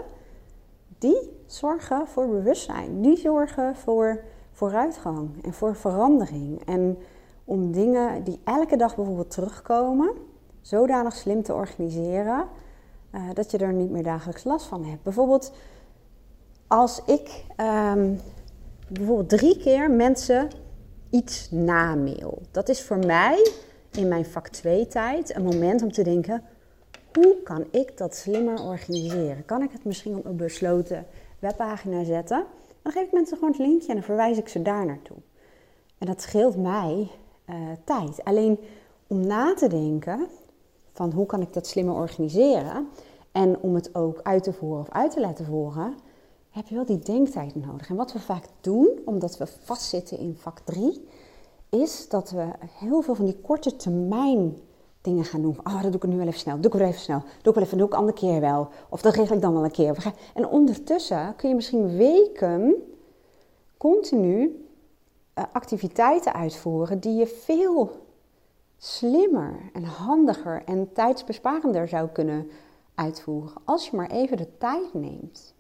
die 0.98 1.32
zorgen 1.46 2.08
voor 2.08 2.28
bewustzijn. 2.28 3.02
Die 3.02 3.18
zorgen 3.18 3.76
voor 3.76 4.24
vooruitgang 4.52 5.44
en 5.44 5.54
voor 5.54 5.76
verandering. 5.76 6.66
En 6.66 6.98
om 7.44 7.72
dingen 7.72 8.24
die 8.24 8.40
elke 8.44 8.76
dag 8.76 8.96
bijvoorbeeld 8.96 9.32
terugkomen, 9.32 10.12
zodanig 10.62 11.16
slim 11.16 11.44
te 11.44 11.54
organiseren 11.54 12.48
uh, 13.12 13.22
dat 13.34 13.52
je 13.52 13.58
er 13.58 13.74
niet 13.74 13.90
meer 13.90 14.04
dagelijks 14.04 14.44
last 14.44 14.66
van 14.66 14.86
hebt. 14.86 15.04
Bijvoorbeeld 15.04 15.54
als 16.74 17.02
ik 17.06 17.44
um, 17.58 18.20
bijvoorbeeld 18.88 19.30
drie 19.30 19.58
keer 19.58 19.92
mensen 19.92 20.50
iets 21.10 21.48
namail. 21.52 22.42
Dat 22.52 22.70
is 22.70 22.84
voor 22.84 22.98
mij 22.98 23.52
in 23.92 24.08
mijn 24.08 24.26
vak 24.26 24.48
2 24.48 24.88
tijd 24.88 25.36
een 25.36 25.44
moment 25.44 25.82
om 25.82 25.92
te 25.92 26.04
denken: 26.04 26.44
hoe 27.14 27.36
kan 27.44 27.66
ik 27.72 27.98
dat 27.98 28.16
slimmer 28.16 28.62
organiseren? 28.62 29.46
Kan 29.46 29.62
ik 29.62 29.72
het 29.72 29.86
misschien 29.86 30.16
op 30.16 30.26
een 30.26 30.36
besloten 30.36 31.06
webpagina 31.40 32.04
zetten? 32.04 32.46
Dan 32.82 32.92
geef 32.92 33.06
ik 33.06 33.12
mensen 33.12 33.38
gewoon 33.38 33.52
het 33.52 33.62
linkje 33.62 33.88
en 33.88 33.96
dan 33.96 34.04
verwijs 34.04 34.38
ik 34.38 34.48
ze 34.48 34.62
daar 34.62 34.86
naartoe. 34.86 35.18
En 35.98 36.08
dat 36.08 36.22
scheelt 36.22 36.58
mij 36.58 37.12
uh, 37.50 37.56
tijd. 37.84 38.24
Alleen 38.24 38.60
om 39.08 39.28
na 39.28 39.54
te 39.54 39.68
denken 39.68 40.28
van 40.94 41.12
hoe 41.12 41.26
kan 41.26 41.42
ik 41.42 41.54
dat 41.54 41.68
slimmer 41.68 41.96
organiseren 41.96 42.88
en 43.32 43.60
om 43.60 43.76
het 43.76 43.96
ook 43.96 44.20
uit 44.24 44.44
te 44.44 44.54
voeren 44.54 44.80
of 44.80 44.90
uit 44.90 45.12
te 45.12 45.20
laten 45.20 45.46
voeren, 45.46 45.96
heb 46.54 46.68
je 46.68 46.76
wel 46.76 46.86
die 46.86 47.00
denktijd 47.00 47.56
nodig. 47.56 47.90
En 47.90 47.96
wat 47.96 48.14
we 48.14 48.20
vaak 48.20 48.46
doen, 48.62 49.00
omdat 49.06 49.38
we 49.38 49.48
vastzitten 49.48 50.18
in 50.18 50.36
vak 50.38 50.60
3, 50.60 51.08
is 51.70 52.10
dat 52.10 52.30
we 52.30 52.46
heel 52.80 53.02
veel 53.02 53.16
van 53.16 53.26
die 53.26 53.40
korte 53.42 53.76
termijn 53.76 54.58
dingen 55.02 55.24
gaan 55.24 55.42
doen. 55.42 55.58
Oh, 55.64 55.82
dat 55.82 55.92
doe 55.92 56.02
ik 56.02 56.08
nu 56.08 56.18
wel 56.18 56.28
even 56.28 56.40
snel. 56.40 56.60
Doe 56.60 56.72
ik 56.72 56.78
wel 56.78 56.88
even 56.88 57.02
snel. 57.02 57.20
Doe 57.20 57.54
ik 57.54 57.54
wel 57.54 57.64
even, 57.64 57.78
doe 57.78 57.88
ik 57.88 57.94
andere 57.94 58.18
keer 58.18 58.40
wel. 58.40 58.70
Of 58.90 59.02
dat 59.02 59.16
regel 59.16 59.36
ik 59.36 59.42
dan 59.42 59.54
wel 59.54 59.64
een 59.64 59.72
keer. 59.72 60.14
En 60.34 60.48
ondertussen 60.48 61.36
kun 61.36 61.50
je 61.50 61.56
misschien 61.56 61.98
weken 61.98 62.76
continu 63.78 64.68
uh, 65.38 65.44
activiteiten 65.52 66.34
uitvoeren 66.34 67.00
die 67.00 67.14
je 67.14 67.28
veel 67.28 67.92
slimmer 68.78 69.70
en 69.74 69.84
handiger 69.84 70.64
en 70.66 70.94
tijdsbesparender 70.94 71.88
zou 71.88 72.10
kunnen 72.10 72.50
uitvoeren. 72.96 73.54
Als 73.66 73.90
je 73.90 73.96
maar 73.96 74.12
even 74.12 74.38
de 74.38 74.58
tijd 74.58 74.94
neemt 74.94 75.53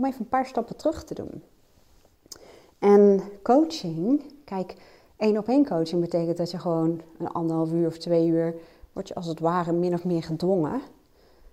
om 0.00 0.06
even 0.06 0.20
een 0.20 0.28
paar 0.28 0.46
stappen 0.46 0.76
terug 0.76 1.04
te 1.04 1.14
doen. 1.14 1.42
En 2.78 3.22
coaching, 3.42 4.22
kijk, 4.44 4.76
één 5.16 5.38
op 5.38 5.48
één 5.48 5.66
coaching 5.66 6.00
betekent 6.00 6.36
dat 6.36 6.50
je 6.50 6.58
gewoon 6.58 7.00
een 7.18 7.28
anderhalf 7.28 7.72
uur 7.72 7.86
of 7.86 7.98
twee 7.98 8.26
uur 8.26 8.54
word 8.92 9.08
je 9.08 9.14
als 9.14 9.26
het 9.26 9.40
ware 9.40 9.72
min 9.72 9.94
of 9.94 10.04
meer 10.04 10.22
gedwongen 10.22 10.80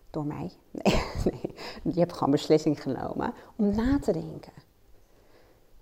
door 0.10 0.26
mij. 0.26 0.52
Nee, 1.24 1.44
nee, 1.84 1.94
je 1.94 2.00
hebt 2.00 2.14
gewoon 2.14 2.32
beslissing 2.32 2.82
genomen 2.82 3.34
om 3.56 3.76
na 3.76 4.00
te 4.00 4.12
denken. 4.12 4.54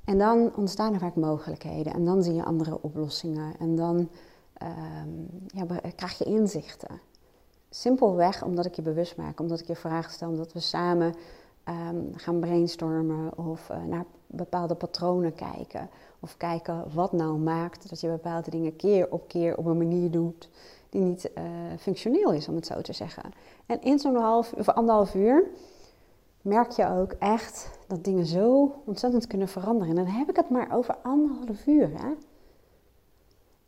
En 0.04 0.18
dan 0.18 0.56
ontstaan 0.56 0.94
er 0.94 1.00
vaak 1.00 1.16
mogelijkheden 1.16 1.94
en 1.94 2.06
dan 2.06 2.24
zie 2.24 2.34
je 2.34 2.44
andere 2.44 2.82
oplossingen 2.82 3.58
en 3.60 3.76
dan 3.76 4.10
um, 4.64 5.30
ja, 5.48 5.66
krijg 5.96 6.18
je 6.18 6.24
inzichten. 6.24 7.02
Simpelweg 7.70 8.44
omdat 8.44 8.66
ik 8.66 8.74
je 8.74 8.82
bewust 8.82 9.18
maak, 9.18 9.40
omdat 9.40 9.60
ik 9.60 9.68
je 9.68 9.76
vragen 9.76 10.12
stel, 10.12 10.30
omdat 10.30 10.54
we 10.54 10.60
samen 10.60 11.14
um, 11.70 12.12
gaan 12.16 12.40
brainstormen 12.40 13.38
of 13.38 13.70
uh, 13.70 13.84
naar 13.84 14.06
bepaalde 14.28 14.76
patronen 14.76 15.36
kijken. 15.36 15.90
Of 16.20 16.38
kijken 16.38 16.84
wat 16.94 17.12
nou 17.12 17.38
maakt 17.38 17.90
dat 17.90 18.02
je 18.02 18.08
bepaalde 18.08 18.50
dingen 18.50 18.76
keer 18.76 19.12
op 19.12 19.28
keer 19.28 19.58
op 19.58 19.66
een 19.66 19.78
manier 19.78 20.12
doet 20.12 20.50
die 20.90 21.02
niet 21.02 21.32
uh, 21.38 21.44
functioneel 21.80 22.32
is, 22.32 22.48
om 22.48 22.56
het 22.56 22.66
zo 22.66 22.82
te 22.82 22.94
zeggen. 22.94 23.24
En 23.66 23.82
in 23.82 24.00
zo'n 24.00 24.16
half 24.16 24.54
of 24.54 24.70
anderhalf 24.70 25.16
uur 25.16 25.44
merk 26.42 26.72
je 26.72 26.90
ook 26.90 27.12
echt 27.12 27.70
dat 27.88 28.04
dingen 28.04 28.26
zo 28.26 28.74
ontzettend 28.86 29.28
kunnen 29.28 29.48
veranderen. 29.48 29.98
En 29.98 30.04
dan 30.06 30.14
heb 30.14 30.30
ik 30.30 30.36
het 30.36 30.50
maar 30.50 30.76
over 30.76 30.96
anderhalf 31.04 31.68
uur. 31.68 31.90
Hè? 31.90 32.14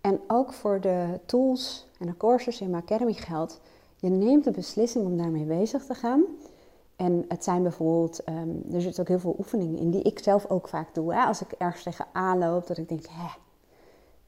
En 0.01 0.19
ook 0.27 0.53
voor 0.53 0.81
de 0.81 1.19
tools 1.25 1.87
en 1.99 2.05
de 2.07 2.17
courses 2.17 2.61
in 2.61 2.69
mijn 2.69 2.83
Academy 2.83 3.13
geldt, 3.13 3.61
je 3.95 4.09
neemt 4.09 4.43
de 4.43 4.51
beslissing 4.51 5.05
om 5.05 5.17
daarmee 5.17 5.45
bezig 5.45 5.85
te 5.85 5.93
gaan. 5.93 6.23
En 6.97 7.25
het 7.27 7.43
zijn 7.43 7.63
bijvoorbeeld, 7.63 8.29
um, 8.29 8.63
er 8.73 8.81
zitten 8.81 9.01
ook 9.01 9.07
heel 9.07 9.19
veel 9.19 9.35
oefeningen 9.37 9.77
in 9.77 9.91
die 9.91 10.01
ik 10.01 10.19
zelf 10.19 10.49
ook 10.49 10.67
vaak 10.67 10.93
doe. 10.93 11.13
Hè? 11.13 11.23
Als 11.23 11.41
ik 11.41 11.51
ergens 11.51 11.83
tegenaan 11.83 12.37
loop, 12.37 12.67
dat 12.67 12.77
ik 12.77 12.89
denk, 12.89 13.05
hè, 13.09 13.27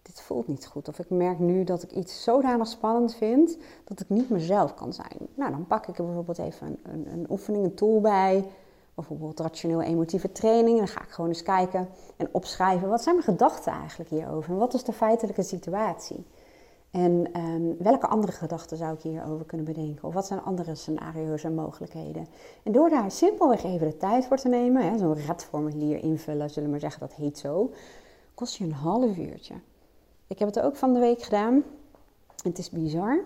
dit 0.02 0.22
voelt 0.22 0.48
niet 0.48 0.66
goed. 0.66 0.88
Of 0.88 1.00
ik 1.00 1.10
merk 1.10 1.40
nu 1.40 1.64
dat 1.64 1.84
ik 1.84 1.92
iets 1.92 2.24
zodanig 2.24 2.68
spannend 2.68 3.16
vind 3.16 3.58
dat 3.84 4.00
ik 4.00 4.10
niet 4.10 4.30
mezelf 4.30 4.74
kan 4.74 4.94
zijn. 4.94 5.18
Nou, 5.34 5.52
dan 5.52 5.68
pak 5.68 5.88
ik 5.88 5.98
er 5.98 6.06
bijvoorbeeld 6.06 6.38
even 6.38 6.68
een, 6.68 6.80
een, 6.94 7.14
een 7.14 7.26
oefening, 7.30 7.64
een 7.66 7.76
tool 7.76 8.02
bij. 8.02 8.46
Bijvoorbeeld 8.96 9.40
rationeel 9.40 9.82
emotieve 9.82 10.32
training. 10.32 10.80
En 10.80 10.86
dan 10.86 10.94
ga 10.94 11.04
ik 11.04 11.10
gewoon 11.10 11.30
eens 11.30 11.44
kijken 11.44 11.90
en 12.18 12.30
opschrijven. 12.32 12.90
Wat 12.90 13.04
zijn 13.04 13.16
mijn 13.16 13.28
gedachten 13.28 13.72
eigenlijk 13.72 14.10
hierover? 14.10 14.52
En 14.52 14.58
wat 14.58 14.74
is 14.74 14.84
de 14.84 14.94
feitelijke 14.94 15.44
situatie? 15.44 16.26
En 16.92 17.40
um, 17.40 17.76
welke 17.80 18.08
andere 18.08 18.32
gedachten 18.32 18.78
zou 18.78 18.94
ik 18.94 19.02
hierover 19.02 19.46
kunnen 19.46 19.66
bedenken? 19.66 20.08
Of 20.08 20.14
wat 20.14 20.26
zijn 20.26 20.42
andere 20.42 20.76
scenario's 20.76 21.44
en 21.44 21.56
mogelijkheden? 21.56 22.28
En 22.64 22.72
door 22.72 22.90
daar 22.90 23.12
simpelweg 23.12 23.64
even 23.64 23.88
de 23.88 23.98
tijd 23.98 24.26
voor 24.26 24.38
te 24.38 24.48
nemen, 24.48 25.00
zo'n 25.00 25.26
radformulier 25.26 26.04
invullen, 26.04 26.50
zullen 26.50 26.64
we 26.64 26.72
maar 26.72 26.80
zeggen, 26.80 27.00
dat 27.00 27.14
heet 27.14 27.38
zo, 27.38 27.72
kost 28.34 28.56
je 28.56 28.64
een 28.64 28.72
half 28.72 29.18
uurtje. 29.18 29.56
Ik 30.28 30.40
heb 30.40 30.48
het 30.48 30.60
ook 30.60 30.76
van 30.76 30.94
de 30.94 31.00
week 31.00 31.22
gedaan. 31.22 31.64
Het 32.44 32.58
is 32.58 32.70
bizar 32.70 33.24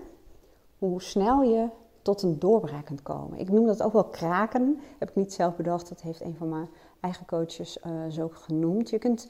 hoe 0.77 1.01
snel 1.01 1.41
je 1.41 1.69
tot 2.01 2.21
een 2.21 2.39
doorbraak 2.39 2.85
kunt 2.85 3.01
komen. 3.01 3.39
Ik 3.39 3.49
noem 3.49 3.65
dat 3.65 3.83
ook 3.83 3.93
wel 3.93 4.03
kraken. 4.03 4.79
Heb 4.97 5.09
ik 5.09 5.15
niet 5.15 5.33
zelf 5.33 5.55
bedacht. 5.55 5.89
Dat 5.89 6.01
heeft 6.01 6.21
een 6.21 6.35
van 6.37 6.49
mijn 6.49 6.69
eigen 6.99 7.25
coaches 7.25 7.77
uh, 7.87 7.91
zo 8.09 8.29
genoemd. 8.33 8.89
Je 8.89 8.99
kunt 8.99 9.29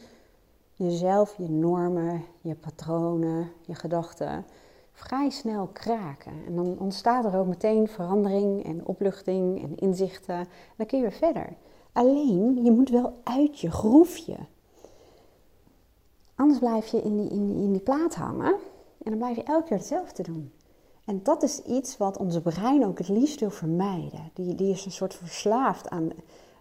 jezelf, 0.83 1.35
je 1.37 1.49
normen, 1.49 2.23
je 2.41 2.55
patronen, 2.55 3.51
je 3.61 3.75
gedachten 3.75 4.45
vrij 4.93 5.29
snel 5.29 5.67
kraken. 5.67 6.33
En 6.47 6.55
dan 6.55 6.79
ontstaat 6.79 7.25
er 7.25 7.37
ook 7.37 7.47
meteen 7.47 7.87
verandering 7.87 8.65
en 8.65 8.85
opluchting 8.85 9.63
en 9.63 9.75
inzichten. 9.75 10.35
En 10.35 10.47
dan 10.75 10.85
kun 10.85 10.97
je 10.97 11.03
weer 11.03 11.13
verder. 11.13 11.55
Alleen, 11.91 12.63
je 12.63 12.71
moet 12.71 12.89
wel 12.89 13.19
uit 13.23 13.59
je 13.59 13.71
groefje. 13.71 14.35
Anders 16.35 16.59
blijf 16.59 16.87
je 16.87 17.01
in 17.01 17.17
die, 17.17 17.29
in, 17.29 17.47
die, 17.47 17.63
in 17.63 17.71
die 17.71 17.81
plaat 17.81 18.15
hangen 18.15 18.55
en 19.03 19.09
dan 19.09 19.17
blijf 19.17 19.35
je 19.35 19.43
elke 19.43 19.67
keer 19.67 19.77
hetzelfde 19.77 20.23
doen. 20.23 20.51
En 21.05 21.19
dat 21.23 21.43
is 21.43 21.61
iets 21.61 21.97
wat 21.97 22.17
onze 22.17 22.41
brein 22.41 22.85
ook 22.85 22.97
het 22.97 23.07
liefst 23.07 23.39
wil 23.39 23.49
vermijden. 23.49 24.31
Die, 24.33 24.55
die 24.55 24.71
is 24.71 24.85
een 24.85 24.91
soort 24.91 25.13
verslaafd 25.13 25.89
aan 25.89 26.09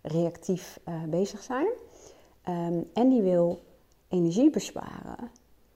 reactief 0.02 0.80
uh, 0.88 1.02
bezig 1.02 1.42
zijn. 1.42 1.66
Um, 2.48 2.90
en 2.92 3.08
die 3.08 3.22
wil 3.22 3.60
energie 4.12 4.50
besparen. 4.50 5.30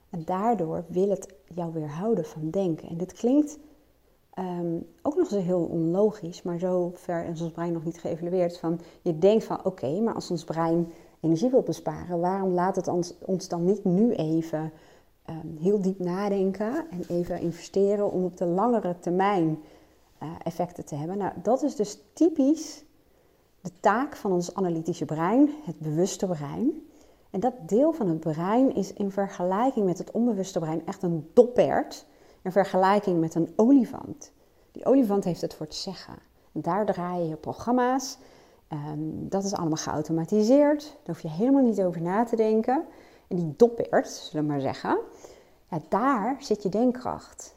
En 0.09 0.21
daardoor 0.25 0.83
wil 0.87 1.09
het 1.09 1.35
jou 1.53 1.73
weerhouden 1.73 2.25
van 2.25 2.49
denken. 2.49 2.89
En 2.89 2.97
dit 2.97 3.13
klinkt 3.13 3.59
um, 4.39 4.85
ook 5.01 5.15
nog 5.15 5.31
eens 5.31 5.45
heel 5.45 5.63
onlogisch, 5.63 6.41
maar 6.41 6.59
zo 6.59 6.91
ver 6.93 7.25
is 7.25 7.41
ons 7.41 7.51
brein 7.51 7.73
nog 7.73 7.83
niet 7.83 7.99
geëvalueerd. 7.99 8.57
Van 8.57 8.79
je 9.01 9.17
denkt 9.17 9.43
van 9.43 9.65
oké, 9.65 9.99
maar 9.99 10.13
als 10.13 10.31
ons 10.31 10.43
brein 10.43 10.91
energie 11.19 11.49
wil 11.49 11.61
besparen, 11.61 12.19
waarom 12.19 12.51
laat 12.51 12.75
het 12.75 12.87
ons, 13.25 13.47
dan 13.47 13.65
niet 13.65 13.83
nu 13.83 14.13
even 14.13 14.71
um, 15.29 15.57
heel 15.59 15.81
diep 15.81 15.99
nadenken 15.99 16.89
en 16.89 17.03
even 17.07 17.39
investeren 17.39 18.11
om 18.11 18.23
op 18.23 18.37
de 18.37 18.45
langere 18.45 18.99
termijn 18.99 19.59
uh, 20.23 20.29
effecten 20.43 20.85
te 20.85 20.95
hebben? 20.95 21.17
Nou, 21.17 21.31
dat 21.43 21.63
is 21.63 21.75
dus 21.75 22.01
typisch 22.13 22.83
de 23.61 23.71
taak 23.79 24.15
van 24.15 24.31
ons 24.31 24.55
analytische 24.55 25.05
brein, 25.05 25.49
het 25.63 25.79
bewuste 25.79 26.27
brein. 26.27 26.86
En 27.31 27.39
dat 27.39 27.53
deel 27.65 27.93
van 27.93 28.07
het 28.07 28.19
brein 28.19 28.75
is 28.75 28.93
in 28.93 29.11
vergelijking 29.11 29.85
met 29.85 29.97
het 29.97 30.11
onbewuste 30.11 30.59
brein 30.59 30.85
echt 30.85 31.03
een 31.03 31.29
doppert. 31.33 32.05
In 32.41 32.51
vergelijking 32.51 33.19
met 33.19 33.35
een 33.35 33.53
olifant. 33.55 34.31
Die 34.71 34.85
olifant 34.85 35.23
heeft 35.23 35.41
het 35.41 35.53
voor 35.53 35.65
het 35.65 35.75
zeggen. 35.75 36.13
Daar 36.51 36.85
draai 36.85 37.27
je 37.27 37.35
programma's. 37.35 38.17
Um, 38.73 39.29
dat 39.29 39.43
is 39.43 39.53
allemaal 39.53 39.77
geautomatiseerd. 39.77 40.81
Daar 40.81 41.15
hoef 41.15 41.21
je 41.21 41.29
helemaal 41.29 41.63
niet 41.63 41.81
over 41.81 42.01
na 42.01 42.23
te 42.23 42.35
denken. 42.35 42.85
En 43.27 43.35
die 43.35 43.53
doppert, 43.57 44.07
zullen 44.07 44.45
we 44.45 44.51
maar 44.51 44.61
zeggen. 44.61 44.99
Ja, 45.69 45.79
daar 45.89 46.35
zit 46.39 46.63
je 46.63 46.69
denkkracht. 46.69 47.55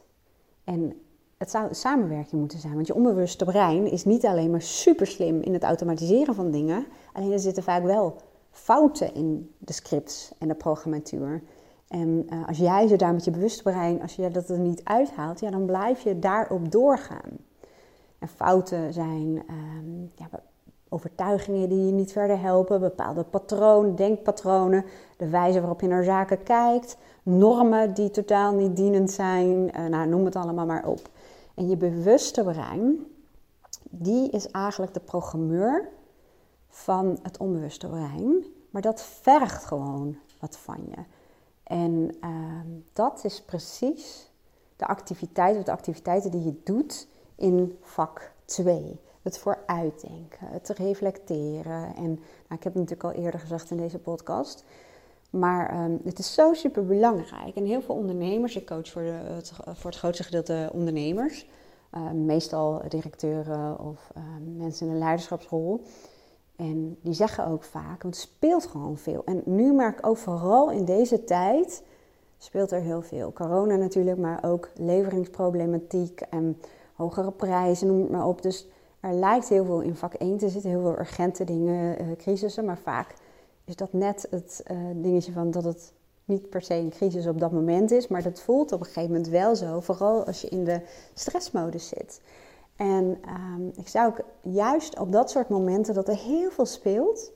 En 0.63 1.01
het 1.37 1.51
zou 1.51 1.73
samenwerking 1.73 2.41
moeten 2.41 2.59
zijn. 2.59 2.73
Want 2.73 2.87
je 2.87 2.95
onbewuste 2.95 3.45
brein 3.45 3.91
is 3.91 4.05
niet 4.05 4.25
alleen 4.25 4.51
maar 4.51 4.61
super 4.61 5.07
slim 5.07 5.41
in 5.41 5.53
het 5.53 5.63
automatiseren 5.63 6.35
van 6.35 6.51
dingen. 6.51 6.85
Alleen 7.13 7.31
er 7.31 7.39
zitten 7.39 7.63
vaak 7.63 7.83
wel 7.83 8.15
fouten 8.51 9.13
in 9.13 9.53
de 9.57 9.73
scripts 9.73 10.31
en 10.37 10.47
de 10.47 10.55
programmatuur. 10.55 11.43
En 11.87 12.27
uh, 12.29 12.47
als 12.47 12.57
jij 12.57 12.87
ze 12.87 12.95
daar 12.95 13.13
met 13.13 13.25
je 13.25 13.31
bewuste 13.31 13.63
brein, 13.63 14.01
als 14.01 14.15
je 14.15 14.29
dat 14.29 14.49
er 14.49 14.59
niet 14.59 14.83
uithaalt, 14.83 15.39
ja, 15.39 15.49
dan 15.49 15.65
blijf 15.65 16.01
je 16.01 16.19
daarop 16.19 16.71
doorgaan. 16.71 17.29
En 18.19 18.27
fouten 18.27 18.93
zijn, 18.93 19.43
um, 19.49 20.11
ja, 20.15 20.29
overtuigingen 20.89 21.69
die 21.69 21.85
je 21.85 21.91
niet 21.91 22.11
verder 22.11 22.39
helpen, 22.39 22.79
bepaalde 22.79 23.23
patronen, 23.23 23.95
denkpatronen, 23.95 24.85
de 25.17 25.29
wijze 25.29 25.59
waarop 25.59 25.81
je 25.81 25.87
naar 25.87 26.03
zaken 26.03 26.43
kijkt, 26.43 26.97
normen 27.23 27.93
die 27.93 28.11
totaal 28.11 28.53
niet 28.53 28.75
dienend 28.75 29.11
zijn, 29.11 29.47
uh, 29.47 29.85
nou, 29.85 30.07
noem 30.07 30.25
het 30.25 30.35
allemaal 30.35 30.65
maar 30.65 30.87
op. 30.87 31.09
En 31.53 31.69
je 31.69 31.77
bewuste 31.77 32.43
brein, 32.43 33.05
die 33.89 34.29
is 34.29 34.51
eigenlijk 34.51 34.93
de 34.93 34.99
programmeur 34.99 35.89
van 36.71 37.19
het 37.23 37.37
onbewuste 37.37 37.87
brein, 37.87 38.45
maar 38.69 38.81
dat 38.81 39.01
vergt 39.01 39.65
gewoon 39.65 40.17
wat 40.39 40.57
van 40.57 40.83
je. 40.89 41.03
En 41.63 42.15
ehm, 42.21 42.67
dat 42.93 43.23
is 43.23 43.41
precies 43.41 44.31
de 44.75 44.87
activiteit 44.87 45.57
of 45.57 45.63
de 45.63 45.71
activiteiten 45.71 46.31
die 46.31 46.43
je 46.43 46.61
doet 46.63 47.07
in 47.35 47.77
vak 47.81 48.31
2. 48.45 48.99
Het 49.21 49.37
vooruitdenken, 49.37 50.47
het 50.47 50.69
reflecteren. 50.69 51.95
En 51.95 52.09
nou, 52.09 52.57
ik 52.57 52.63
heb 52.63 52.73
het 52.73 52.75
natuurlijk 52.75 53.03
al 53.03 53.11
eerder 53.11 53.39
gezegd 53.39 53.71
in 53.71 53.77
deze 53.77 53.99
podcast. 53.99 54.63
Maar 55.29 55.83
um, 55.83 55.99
het 56.03 56.19
is 56.19 56.33
zo 56.33 56.53
super 56.53 56.85
belangrijk. 56.85 57.55
En 57.55 57.65
heel 57.65 57.81
veel 57.81 57.95
ondernemers, 57.95 58.55
ik 58.55 58.65
coach 58.65 58.87
voor, 58.89 59.01
de, 59.01 59.11
het, 59.11 59.51
voor 59.65 59.89
het 59.89 59.99
grootste 59.99 60.23
gedeelte 60.23 60.69
ondernemers, 60.73 61.47
uh, 61.93 62.11
meestal 62.11 62.81
directeuren 62.87 63.79
of 63.79 64.11
uh, 64.17 64.23
mensen 64.57 64.85
in 64.85 64.91
een 64.91 64.99
leiderschapsrol. 64.99 65.81
En 66.55 66.97
die 67.01 67.13
zeggen 67.13 67.47
ook 67.47 67.63
vaak, 67.63 68.01
want 68.01 68.15
het 68.15 68.23
speelt 68.23 68.65
gewoon 68.65 68.97
veel. 68.97 69.21
En 69.25 69.41
nu 69.45 69.73
merk 69.73 69.97
ik 69.97 70.07
ook 70.07 70.17
vooral 70.17 70.71
in 70.71 70.85
deze 70.85 71.23
tijd, 71.23 71.83
speelt 72.37 72.71
er 72.71 72.81
heel 72.81 73.01
veel. 73.01 73.33
Corona 73.33 73.75
natuurlijk, 73.75 74.17
maar 74.17 74.43
ook 74.43 74.69
leveringsproblematiek 74.75 76.21
en 76.21 76.57
hogere 76.95 77.31
prijzen, 77.31 77.87
noem 77.87 77.99
het 77.99 78.09
maar 78.09 78.27
op. 78.27 78.41
Dus 78.41 78.67
er 78.99 79.13
lijkt 79.13 79.49
heel 79.49 79.65
veel 79.65 79.81
in 79.81 79.95
vak 79.95 80.13
1 80.13 80.37
te 80.37 80.49
zitten, 80.49 80.69
heel 80.69 80.81
veel 80.81 80.99
urgente 80.99 81.43
dingen, 81.43 82.01
uh, 82.01 82.07
crisissen. 82.17 82.65
Maar 82.65 82.77
vaak 82.77 83.15
is 83.65 83.75
dat 83.75 83.93
net 83.93 84.27
het 84.29 84.63
uh, 84.71 84.77
dingetje 84.95 85.31
van 85.31 85.51
dat 85.51 85.63
het 85.63 85.93
niet 86.25 86.49
per 86.49 86.61
se 86.61 86.73
een 86.73 86.89
crisis 86.89 87.27
op 87.27 87.39
dat 87.39 87.51
moment 87.51 87.91
is. 87.91 88.07
Maar 88.07 88.23
dat 88.23 88.41
voelt 88.41 88.71
op 88.71 88.79
een 88.79 88.85
gegeven 88.85 89.09
moment 89.09 89.27
wel 89.27 89.55
zo, 89.55 89.79
vooral 89.79 90.25
als 90.25 90.41
je 90.41 90.49
in 90.49 90.63
de 90.63 90.81
stressmodus 91.13 91.87
zit. 91.87 92.21
En 92.81 93.17
um, 93.27 93.71
ik 93.75 93.87
zou 93.87 94.07
ook 94.07 94.21
juist 94.53 94.99
op 94.99 95.11
dat 95.11 95.29
soort 95.29 95.49
momenten 95.49 95.93
dat 95.93 96.07
er 96.07 96.15
heel 96.15 96.51
veel 96.51 96.65
speelt, 96.65 97.31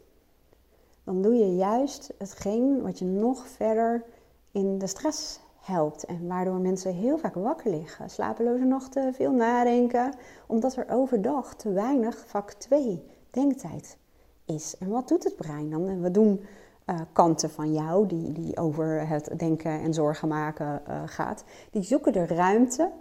dan 1.04 1.22
doe 1.22 1.36
je 1.36 1.56
juist 1.56 2.14
hetgeen 2.18 2.82
wat 2.82 3.00
je 3.00 3.06
nog 3.06 3.48
verder 3.48 4.04
in 4.52 4.78
de 4.78 4.88
stress 4.88 5.40
helpt. 5.60 6.06
En 6.06 6.28
waardoor 6.28 6.60
mensen 6.60 6.94
heel 6.94 7.18
vaak 7.18 7.36
wakker 7.36 7.72
liggen, 7.72 8.10
slapeloze 8.10 8.64
nachten, 8.64 9.14
veel 9.14 9.32
nadenken, 9.32 10.14
omdat 10.48 10.76
er 10.76 10.90
overdag 10.90 11.56
te 11.56 11.72
weinig 11.72 12.24
vak 12.28 12.52
2 12.52 13.04
denktijd 13.30 13.98
is. 14.46 14.78
En 14.80 14.90
wat 14.90 15.08
doet 15.08 15.24
het 15.24 15.36
brein 15.36 15.70
dan? 15.70 15.88
En 15.88 16.02
we 16.02 16.12
doen 16.12 16.42
uh, 16.86 17.00
kanten 17.12 17.50
van 17.50 17.74
jou, 17.74 18.08
die, 18.08 18.32
die 18.32 18.58
over 18.58 19.08
het 19.08 19.30
denken 19.38 19.72
en 19.72 19.94
zorgen 19.94 20.28
maken 20.28 20.82
uh, 20.88 21.02
gaat, 21.06 21.44
die 21.72 21.84
zoeken 21.84 22.14
de 22.14 22.26
ruimte 22.26 22.92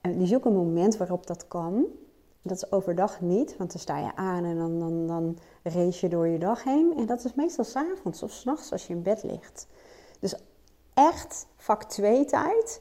die 0.00 0.26
zoeken 0.26 0.50
een 0.50 0.56
moment 0.56 0.96
waarop 0.96 1.26
dat 1.26 1.48
kan. 1.48 1.86
Dat 2.42 2.56
is 2.56 2.72
overdag 2.72 3.20
niet, 3.20 3.56
want 3.56 3.72
dan 3.72 3.80
sta 3.80 3.98
je 3.98 4.16
aan 4.16 4.44
en 4.44 4.56
dan, 4.56 4.78
dan, 4.78 5.06
dan 5.06 5.38
race 5.62 6.06
je 6.06 6.08
door 6.08 6.26
je 6.26 6.38
dag 6.38 6.64
heen. 6.64 6.94
En 6.96 7.06
dat 7.06 7.24
is 7.24 7.34
meestal 7.34 7.64
s'avonds 7.64 8.22
of 8.22 8.30
s'nachts 8.30 8.72
als 8.72 8.86
je 8.86 8.94
in 8.94 9.02
bed 9.02 9.22
ligt. 9.22 9.66
Dus 10.20 10.34
echt 10.94 11.46
vak 11.56 11.84
2 11.84 12.24
tijd 12.24 12.80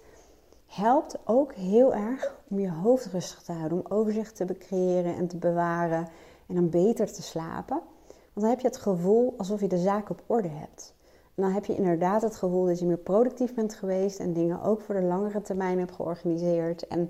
helpt 0.66 1.18
ook 1.26 1.54
heel 1.54 1.94
erg 1.94 2.36
om 2.50 2.60
je 2.60 2.72
hoofd 2.72 3.06
rustig 3.06 3.42
te 3.42 3.52
houden. 3.52 3.78
Om 3.78 3.98
overzicht 3.98 4.36
te 4.36 4.46
creëren 4.46 5.16
en 5.16 5.28
te 5.28 5.38
bewaren 5.38 6.08
en 6.48 6.56
dan 6.56 6.70
beter 6.70 7.14
te 7.14 7.22
slapen. 7.22 7.82
Want 8.08 8.46
dan 8.46 8.50
heb 8.50 8.60
je 8.60 8.68
het 8.68 8.78
gevoel 8.78 9.34
alsof 9.38 9.62
je 9.62 9.68
de 9.68 9.78
zaak 9.78 10.10
op 10.10 10.24
orde 10.26 10.50
hebt. 10.50 10.93
Dan 11.36 11.52
heb 11.52 11.66
je 11.66 11.76
inderdaad 11.76 12.22
het 12.22 12.36
gevoel 12.36 12.66
dat 12.66 12.80
je 12.80 12.86
meer 12.86 12.98
productief 12.98 13.54
bent 13.54 13.74
geweest 13.74 14.20
en 14.20 14.34
dingen 14.34 14.62
ook 14.62 14.82
voor 14.82 14.96
de 14.96 15.02
langere 15.02 15.42
termijn 15.42 15.80
hebt 15.80 15.92
georganiseerd. 15.92 16.88
En 16.88 17.10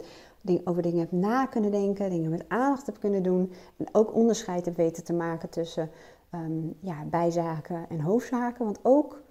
over 0.63 0.81
dingen 0.81 0.99
hebt 0.99 1.11
na 1.11 1.45
kunnen 1.45 1.71
denken, 1.71 2.09
dingen 2.09 2.29
met 2.29 2.45
aandacht 2.47 2.85
hebt 2.85 2.99
kunnen 2.99 3.23
doen. 3.23 3.53
En 3.77 3.87
ook 3.91 4.13
onderscheid 4.13 4.65
hebt 4.65 4.77
weten 4.77 5.03
te 5.03 5.13
maken 5.13 5.49
tussen 5.49 5.89
um, 6.35 6.75
ja, 6.79 7.03
bijzaken 7.05 7.85
en 7.89 7.99
hoofdzaken. 7.99 8.65
Want 8.65 8.79
ook 8.81 9.21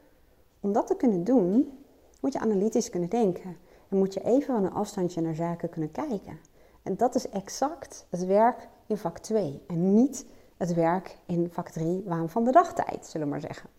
om 0.60 0.72
dat 0.72 0.86
te 0.86 0.96
kunnen 0.96 1.24
doen, 1.24 1.78
moet 2.20 2.32
je 2.32 2.40
analytisch 2.40 2.90
kunnen 2.90 3.08
denken. 3.08 3.56
En 3.88 3.98
moet 3.98 4.14
je 4.14 4.24
even 4.24 4.54
van 4.54 4.64
een 4.64 4.72
afstandje 4.72 5.20
naar 5.20 5.34
zaken 5.34 5.68
kunnen 5.68 5.90
kijken. 5.90 6.38
En 6.82 6.96
dat 6.96 7.14
is 7.14 7.28
exact 7.28 8.06
het 8.10 8.24
werk 8.24 8.68
in 8.86 8.96
vak 8.96 9.18
2. 9.18 9.62
En 9.66 9.94
niet 9.94 10.26
het 10.56 10.74
werk 10.74 11.18
in 11.26 11.48
vak 11.50 11.68
3, 11.68 12.02
waan 12.06 12.28
van 12.28 12.44
de 12.44 12.52
dagtijd, 12.52 13.06
zullen 13.06 13.26
we 13.26 13.32
maar 13.32 13.40
zeggen. 13.40 13.70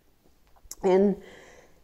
En 0.83 1.17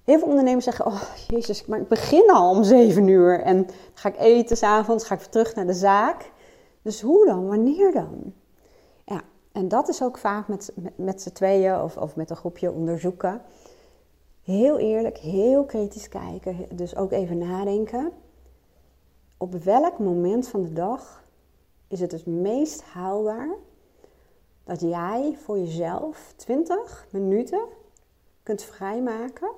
heel 0.04 0.20
veel 0.20 0.28
ondernemers 0.28 0.66
zeggen, 0.66 0.86
oh 0.86 1.02
jezus, 1.28 1.66
maar 1.66 1.80
ik 1.80 1.88
begin 1.88 2.32
al 2.32 2.50
om 2.50 2.64
7 2.64 3.08
uur. 3.08 3.42
En 3.42 3.68
ga 3.94 4.10
ik 4.10 4.20
eten 4.20 4.58
s'avonds, 4.58 5.06
ga 5.06 5.14
ik 5.14 5.20
weer 5.20 5.30
terug 5.30 5.56
naar 5.56 5.68
de 5.68 5.74
zaak. 5.74 6.32
Dus 6.82 7.02
hoe 7.02 7.26
dan? 7.26 7.48
Wanneer 7.48 7.92
dan? 7.92 8.34
Ja, 9.06 9.22
en 9.52 9.68
dat 9.68 9.90
is 9.90 10.04
ook 10.04 10.18
vaak 10.18 10.48
met, 10.48 10.72
met, 10.76 10.98
met 10.98 11.22
z'n 11.22 11.32
tweeën 11.32 11.82
of, 11.82 11.98
of 11.98 12.16
met 12.16 12.30
een 12.30 12.36
groepje 12.36 12.72
onderzoeken. 12.72 13.42
Heel 14.44 14.78
eerlijk, 14.78 15.18
heel 15.18 15.66
kritisch 15.66 16.10
kijken. 16.10 16.66
Dus 16.72 16.96
ook 16.96 17.12
even 17.12 17.38
nadenken. 17.38 18.12
Op 19.38 19.54
welk 19.56 20.00
moment 20.00 20.48
van 20.48 20.64
de 20.64 20.74
dag 20.74 21.24
is 21.88 22.00
het 22.00 22.12
het 22.12 22.26
meest 22.26 22.82
haalbaar 22.82 23.50
dat 24.64 24.82
jij 24.82 25.38
voor 25.44 25.58
jezelf 25.58 26.34
20 26.36 27.08
minuten 27.12 27.62
kunt 28.50 28.64
vrijmaken 28.64 29.52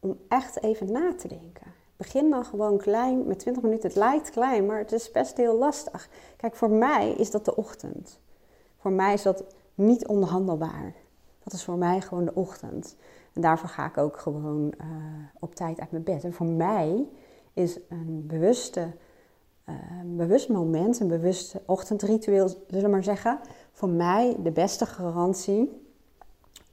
om 0.00 0.18
echt 0.28 0.62
even 0.62 0.92
na 0.92 1.14
te 1.14 1.28
denken. 1.28 1.66
Begin 1.96 2.30
dan 2.30 2.44
gewoon 2.44 2.78
klein 2.78 3.26
met 3.26 3.38
20 3.38 3.62
minuten. 3.62 3.88
Het 3.88 3.98
lijkt 3.98 4.30
klein, 4.30 4.66
maar 4.66 4.78
het 4.78 4.92
is 4.92 5.10
best 5.10 5.36
heel 5.36 5.58
lastig. 5.58 6.08
Kijk, 6.36 6.56
voor 6.56 6.70
mij 6.70 7.12
is 7.12 7.30
dat 7.30 7.44
de 7.44 7.56
ochtend. 7.56 8.20
Voor 8.78 8.92
mij 8.92 9.12
is 9.12 9.22
dat 9.22 9.44
niet 9.74 10.06
onderhandelbaar. 10.06 10.94
Dat 11.42 11.52
is 11.52 11.64
voor 11.64 11.76
mij 11.76 12.00
gewoon 12.00 12.24
de 12.24 12.34
ochtend. 12.34 12.96
En 13.32 13.40
daarvoor 13.40 13.68
ga 13.68 13.86
ik 13.86 13.98
ook 13.98 14.18
gewoon 14.18 14.72
uh, 14.80 14.86
op 15.40 15.54
tijd 15.54 15.80
uit 15.80 15.90
mijn 15.90 16.04
bed. 16.04 16.24
En 16.24 16.32
voor 16.32 16.46
mij 16.46 17.08
is 17.52 17.78
een 17.88 18.24
bewuste, 18.26 18.92
uh, 19.68 19.74
bewust 20.04 20.48
moment, 20.48 21.00
een 21.00 21.08
bewust 21.08 21.56
ochtendritueel, 21.66 22.48
zullen 22.48 22.84
we 22.84 22.90
maar 22.90 23.04
zeggen, 23.04 23.38
voor 23.72 23.88
mij 23.88 24.36
de 24.42 24.52
beste 24.52 24.86
garantie 24.86 25.84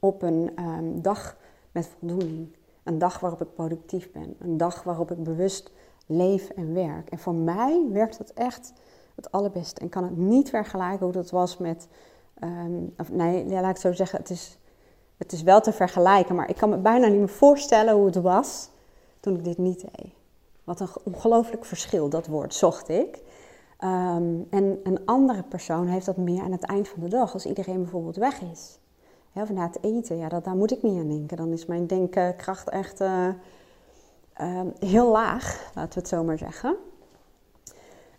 op 0.03 0.21
een 0.21 0.51
um, 0.59 1.01
dag 1.01 1.37
met 1.71 1.89
voldoening. 1.99 2.55
Een 2.83 2.97
dag 2.97 3.19
waarop 3.19 3.41
ik 3.41 3.53
productief 3.53 4.11
ben. 4.11 4.35
Een 4.39 4.57
dag 4.57 4.83
waarop 4.83 5.11
ik 5.11 5.23
bewust 5.23 5.71
leef 6.05 6.49
en 6.49 6.73
werk. 6.73 7.09
En 7.09 7.19
voor 7.19 7.33
mij 7.33 7.85
werkt 7.91 8.17
dat 8.17 8.29
echt 8.29 8.73
het 9.15 9.31
allerbeste. 9.31 9.81
En 9.81 9.89
kan 9.89 10.03
het 10.03 10.17
niet 10.17 10.49
vergelijken 10.49 11.03
hoe 11.03 11.11
dat 11.11 11.29
was 11.29 11.57
met. 11.57 11.87
Um, 12.43 12.93
of 12.97 13.11
nee, 13.11 13.45
laat 13.45 13.75
ik 13.75 13.81
zo 13.81 13.93
zeggen. 13.93 14.19
Het 14.19 14.29
is, 14.29 14.57
het 15.17 15.31
is 15.31 15.43
wel 15.43 15.61
te 15.61 15.71
vergelijken. 15.71 16.35
Maar 16.35 16.49
ik 16.49 16.55
kan 16.55 16.69
me 16.69 16.77
bijna 16.77 17.07
niet 17.07 17.19
meer 17.19 17.29
voorstellen 17.29 17.93
hoe 17.93 18.05
het 18.05 18.15
was 18.15 18.69
toen 19.19 19.35
ik 19.35 19.43
dit 19.43 19.57
niet 19.57 19.81
deed. 19.81 20.13
Wat 20.63 20.79
een 20.79 20.89
ongelooflijk 21.03 21.65
verschil 21.65 22.09
dat 22.09 22.27
woord 22.27 22.53
zocht 22.53 22.89
ik. 22.89 23.21
Um, 23.79 24.47
en 24.49 24.79
een 24.83 24.99
andere 25.05 25.43
persoon 25.43 25.87
heeft 25.87 26.05
dat 26.05 26.17
meer 26.17 26.43
aan 26.43 26.51
het 26.51 26.63
eind 26.63 26.87
van 26.87 27.01
de 27.01 27.07
dag, 27.07 27.33
als 27.33 27.45
iedereen 27.45 27.81
bijvoorbeeld 27.81 28.15
weg 28.15 28.41
is. 28.41 28.81
Of 29.33 29.49
na 29.49 29.67
het 29.67 29.77
eten, 29.81 30.17
ja, 30.17 30.29
dat, 30.29 30.43
daar 30.43 30.55
moet 30.55 30.71
ik 30.71 30.83
niet 30.83 30.99
aan 30.99 31.07
denken. 31.07 31.37
Dan 31.37 31.51
is 31.51 31.65
mijn 31.65 31.87
denkkracht 31.87 32.69
echt 32.69 33.01
uh, 33.01 33.27
uh, 34.41 34.61
heel 34.79 35.11
laag, 35.11 35.71
laten 35.75 35.93
we 35.93 35.99
het 35.99 36.07
zo 36.07 36.23
maar 36.23 36.37
zeggen. 36.37 36.75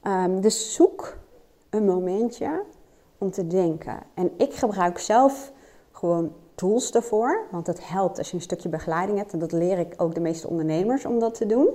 Um, 0.03 0.41
dus 0.41 0.75
zoek 0.75 1.17
een 1.71 1.85
momentje 1.85 2.63
om 3.19 3.31
te 3.31 3.47
denken. 3.47 3.99
En 4.15 4.31
ik 4.37 4.55
gebruik 4.55 4.99
zelf 4.99 5.53
gewoon 5.93 6.33
tools 6.55 6.91
daarvoor, 6.91 7.47
want 7.51 7.67
het 7.67 7.89
helpt 7.89 8.19
als 8.19 8.31
je 8.31 8.37
een 8.37 8.43
stukje 8.43 8.69
begeleiding 8.69 9.19
hebt. 9.19 9.33
En 9.33 9.39
dat 9.39 9.53
leer 9.53 9.79
ik 9.79 9.95
ook 9.97 10.15
de 10.15 10.21
meeste 10.21 10.49
ondernemers 10.49 11.05
om 11.05 11.19
dat 11.19 11.35
te 11.35 11.47
doen. 11.47 11.69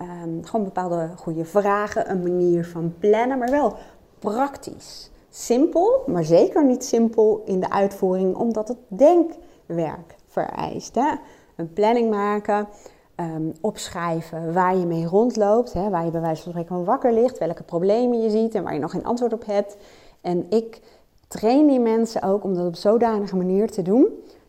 Um, 0.00 0.44
gewoon 0.44 0.64
bepaalde 0.64 1.10
goede 1.16 1.44
vragen, 1.44 2.10
een 2.10 2.22
manier 2.22 2.66
van 2.66 2.94
plannen, 2.98 3.38
maar 3.38 3.50
wel 3.50 3.76
praktisch. 4.18 5.10
Simpel, 5.34 6.02
maar 6.06 6.24
zeker 6.24 6.64
niet 6.64 6.84
simpel 6.84 7.42
in 7.44 7.60
de 7.60 7.70
uitvoering, 7.70 8.36
omdat 8.36 8.68
het 8.68 8.78
denkwerk 8.88 10.16
vereist. 10.26 10.94
Hè? 10.94 11.14
Een 11.56 11.72
planning 11.72 12.10
maken, 12.10 12.68
um, 13.16 13.52
opschrijven 13.60 14.52
waar 14.52 14.76
je 14.76 14.86
mee 14.86 15.06
rondloopt, 15.06 15.72
hè? 15.72 15.90
waar 15.90 16.04
je 16.04 16.10
bij 16.10 16.20
wijze 16.20 16.42
van 16.42 16.52
spreken 16.52 16.84
wakker 16.84 17.12
ligt, 17.12 17.38
welke 17.38 17.62
problemen 17.62 18.20
je 18.20 18.30
ziet 18.30 18.54
en 18.54 18.62
waar 18.62 18.74
je 18.74 18.80
nog 18.80 18.90
geen 18.90 19.04
antwoord 19.04 19.32
op 19.32 19.46
hebt. 19.46 19.76
En 20.20 20.46
ik 20.50 20.80
train 21.28 21.66
die 21.66 21.80
mensen 21.80 22.22
ook 22.22 22.44
om 22.44 22.54
dat 22.54 22.66
op 22.66 22.76
zodanige 22.76 23.36
manier 23.36 23.70
te 23.70 23.82
doen 23.82 24.06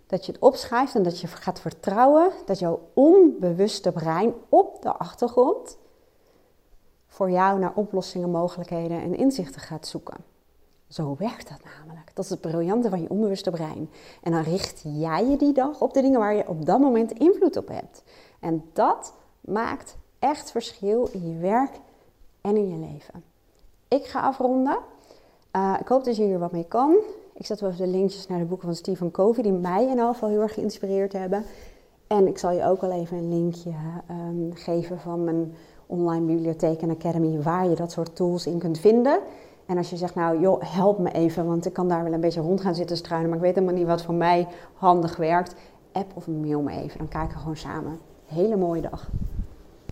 dat 0.07 0.25
je 0.25 0.31
het 0.31 0.41
opschrijft 0.41 0.95
en 0.95 1.03
dat 1.03 1.19
je 1.19 1.27
gaat 1.27 1.59
vertrouwen 1.59 2.31
dat 2.45 2.59
jouw 2.59 2.79
onbewuste 2.93 3.91
brein 3.91 4.33
op 4.49 4.81
de 4.81 4.93
achtergrond 4.93 5.77
voor 7.07 7.31
jou 7.31 7.59
naar 7.59 7.73
oplossingen, 7.75 8.31
mogelijkheden 8.31 9.01
en 9.01 9.15
inzichten 9.15 9.61
gaat 9.61 9.87
zoeken. 9.87 10.32
Zo 10.93 11.15
werkt 11.17 11.49
dat 11.49 11.59
namelijk. 11.63 12.11
Dat 12.13 12.23
is 12.23 12.29
het 12.29 12.41
briljante 12.41 12.89
van 12.89 13.01
je 13.01 13.09
onbewuste 13.09 13.51
brein. 13.51 13.89
En 14.21 14.31
dan 14.31 14.41
richt 14.41 14.81
jij 14.83 15.25
je 15.25 15.37
die 15.37 15.53
dag 15.53 15.81
op 15.81 15.93
de 15.93 16.01
dingen 16.01 16.19
waar 16.19 16.35
je 16.35 16.47
op 16.47 16.65
dat 16.65 16.79
moment 16.79 17.11
invloed 17.11 17.57
op 17.57 17.67
hebt. 17.67 18.03
En 18.39 18.63
dat 18.73 19.13
maakt 19.41 19.97
echt 20.19 20.51
verschil 20.51 21.09
in 21.11 21.29
je 21.29 21.37
werk 21.37 21.79
en 22.41 22.57
in 22.57 22.69
je 22.69 22.77
leven. 22.91 23.23
Ik 23.87 24.05
ga 24.05 24.21
afronden. 24.21 24.77
Uh, 25.55 25.75
ik 25.79 25.87
hoop 25.87 26.03
dat 26.03 26.15
je 26.15 26.23
hier 26.23 26.39
wat 26.39 26.51
mee 26.51 26.65
kan. 26.67 26.95
Ik 27.33 27.45
zet 27.45 27.59
wel 27.59 27.69
even 27.69 27.85
de 27.85 27.91
linkjes 27.91 28.27
naar 28.27 28.39
de 28.39 28.45
boeken 28.45 28.67
van 28.67 28.75
Stephen 28.75 29.11
Covey, 29.11 29.43
die 29.43 29.51
mij 29.51 29.83
in 29.83 29.89
ieder 29.89 30.05
geval 30.05 30.29
heel 30.29 30.41
erg 30.41 30.53
geïnspireerd 30.53 31.13
hebben. 31.13 31.45
En 32.07 32.27
ik 32.27 32.37
zal 32.37 32.51
je 32.51 32.65
ook 32.65 32.81
wel 32.81 32.91
even 32.91 33.17
een 33.17 33.29
linkje 33.29 33.71
um, 34.09 34.51
geven 34.53 34.99
van 34.99 35.23
mijn 35.23 35.53
online 35.85 36.25
bibliotheek 36.25 36.81
en 36.81 36.89
academy, 36.89 37.41
waar 37.41 37.69
je 37.69 37.75
dat 37.75 37.91
soort 37.91 38.15
tools 38.15 38.47
in 38.47 38.57
kunt 38.57 38.79
vinden. 38.79 39.19
En 39.65 39.77
als 39.77 39.89
je 39.89 39.97
zegt, 39.97 40.15
nou 40.15 40.39
joh, 40.39 40.61
help 40.65 40.99
me 40.99 41.11
even, 41.11 41.45
want 41.45 41.65
ik 41.65 41.73
kan 41.73 41.87
daar 41.87 42.03
wel 42.03 42.13
een 42.13 42.19
beetje 42.19 42.41
rond 42.41 42.61
gaan 42.61 42.75
zitten 42.75 42.97
struinen, 42.97 43.29
maar 43.29 43.37
ik 43.37 43.43
weet 43.43 43.55
helemaal 43.55 43.75
niet 43.75 43.87
wat 43.87 44.03
voor 44.03 44.13
mij 44.13 44.47
handig 44.73 45.15
werkt. 45.15 45.55
App 45.91 46.11
of 46.13 46.27
mail 46.27 46.61
me 46.61 46.71
even, 46.71 46.97
dan 46.97 47.07
kijken 47.07 47.33
we 47.33 47.39
gewoon 47.39 47.57
samen. 47.57 47.99
Hele 48.25 48.55
mooie 48.55 48.81
dag. 48.81 49.09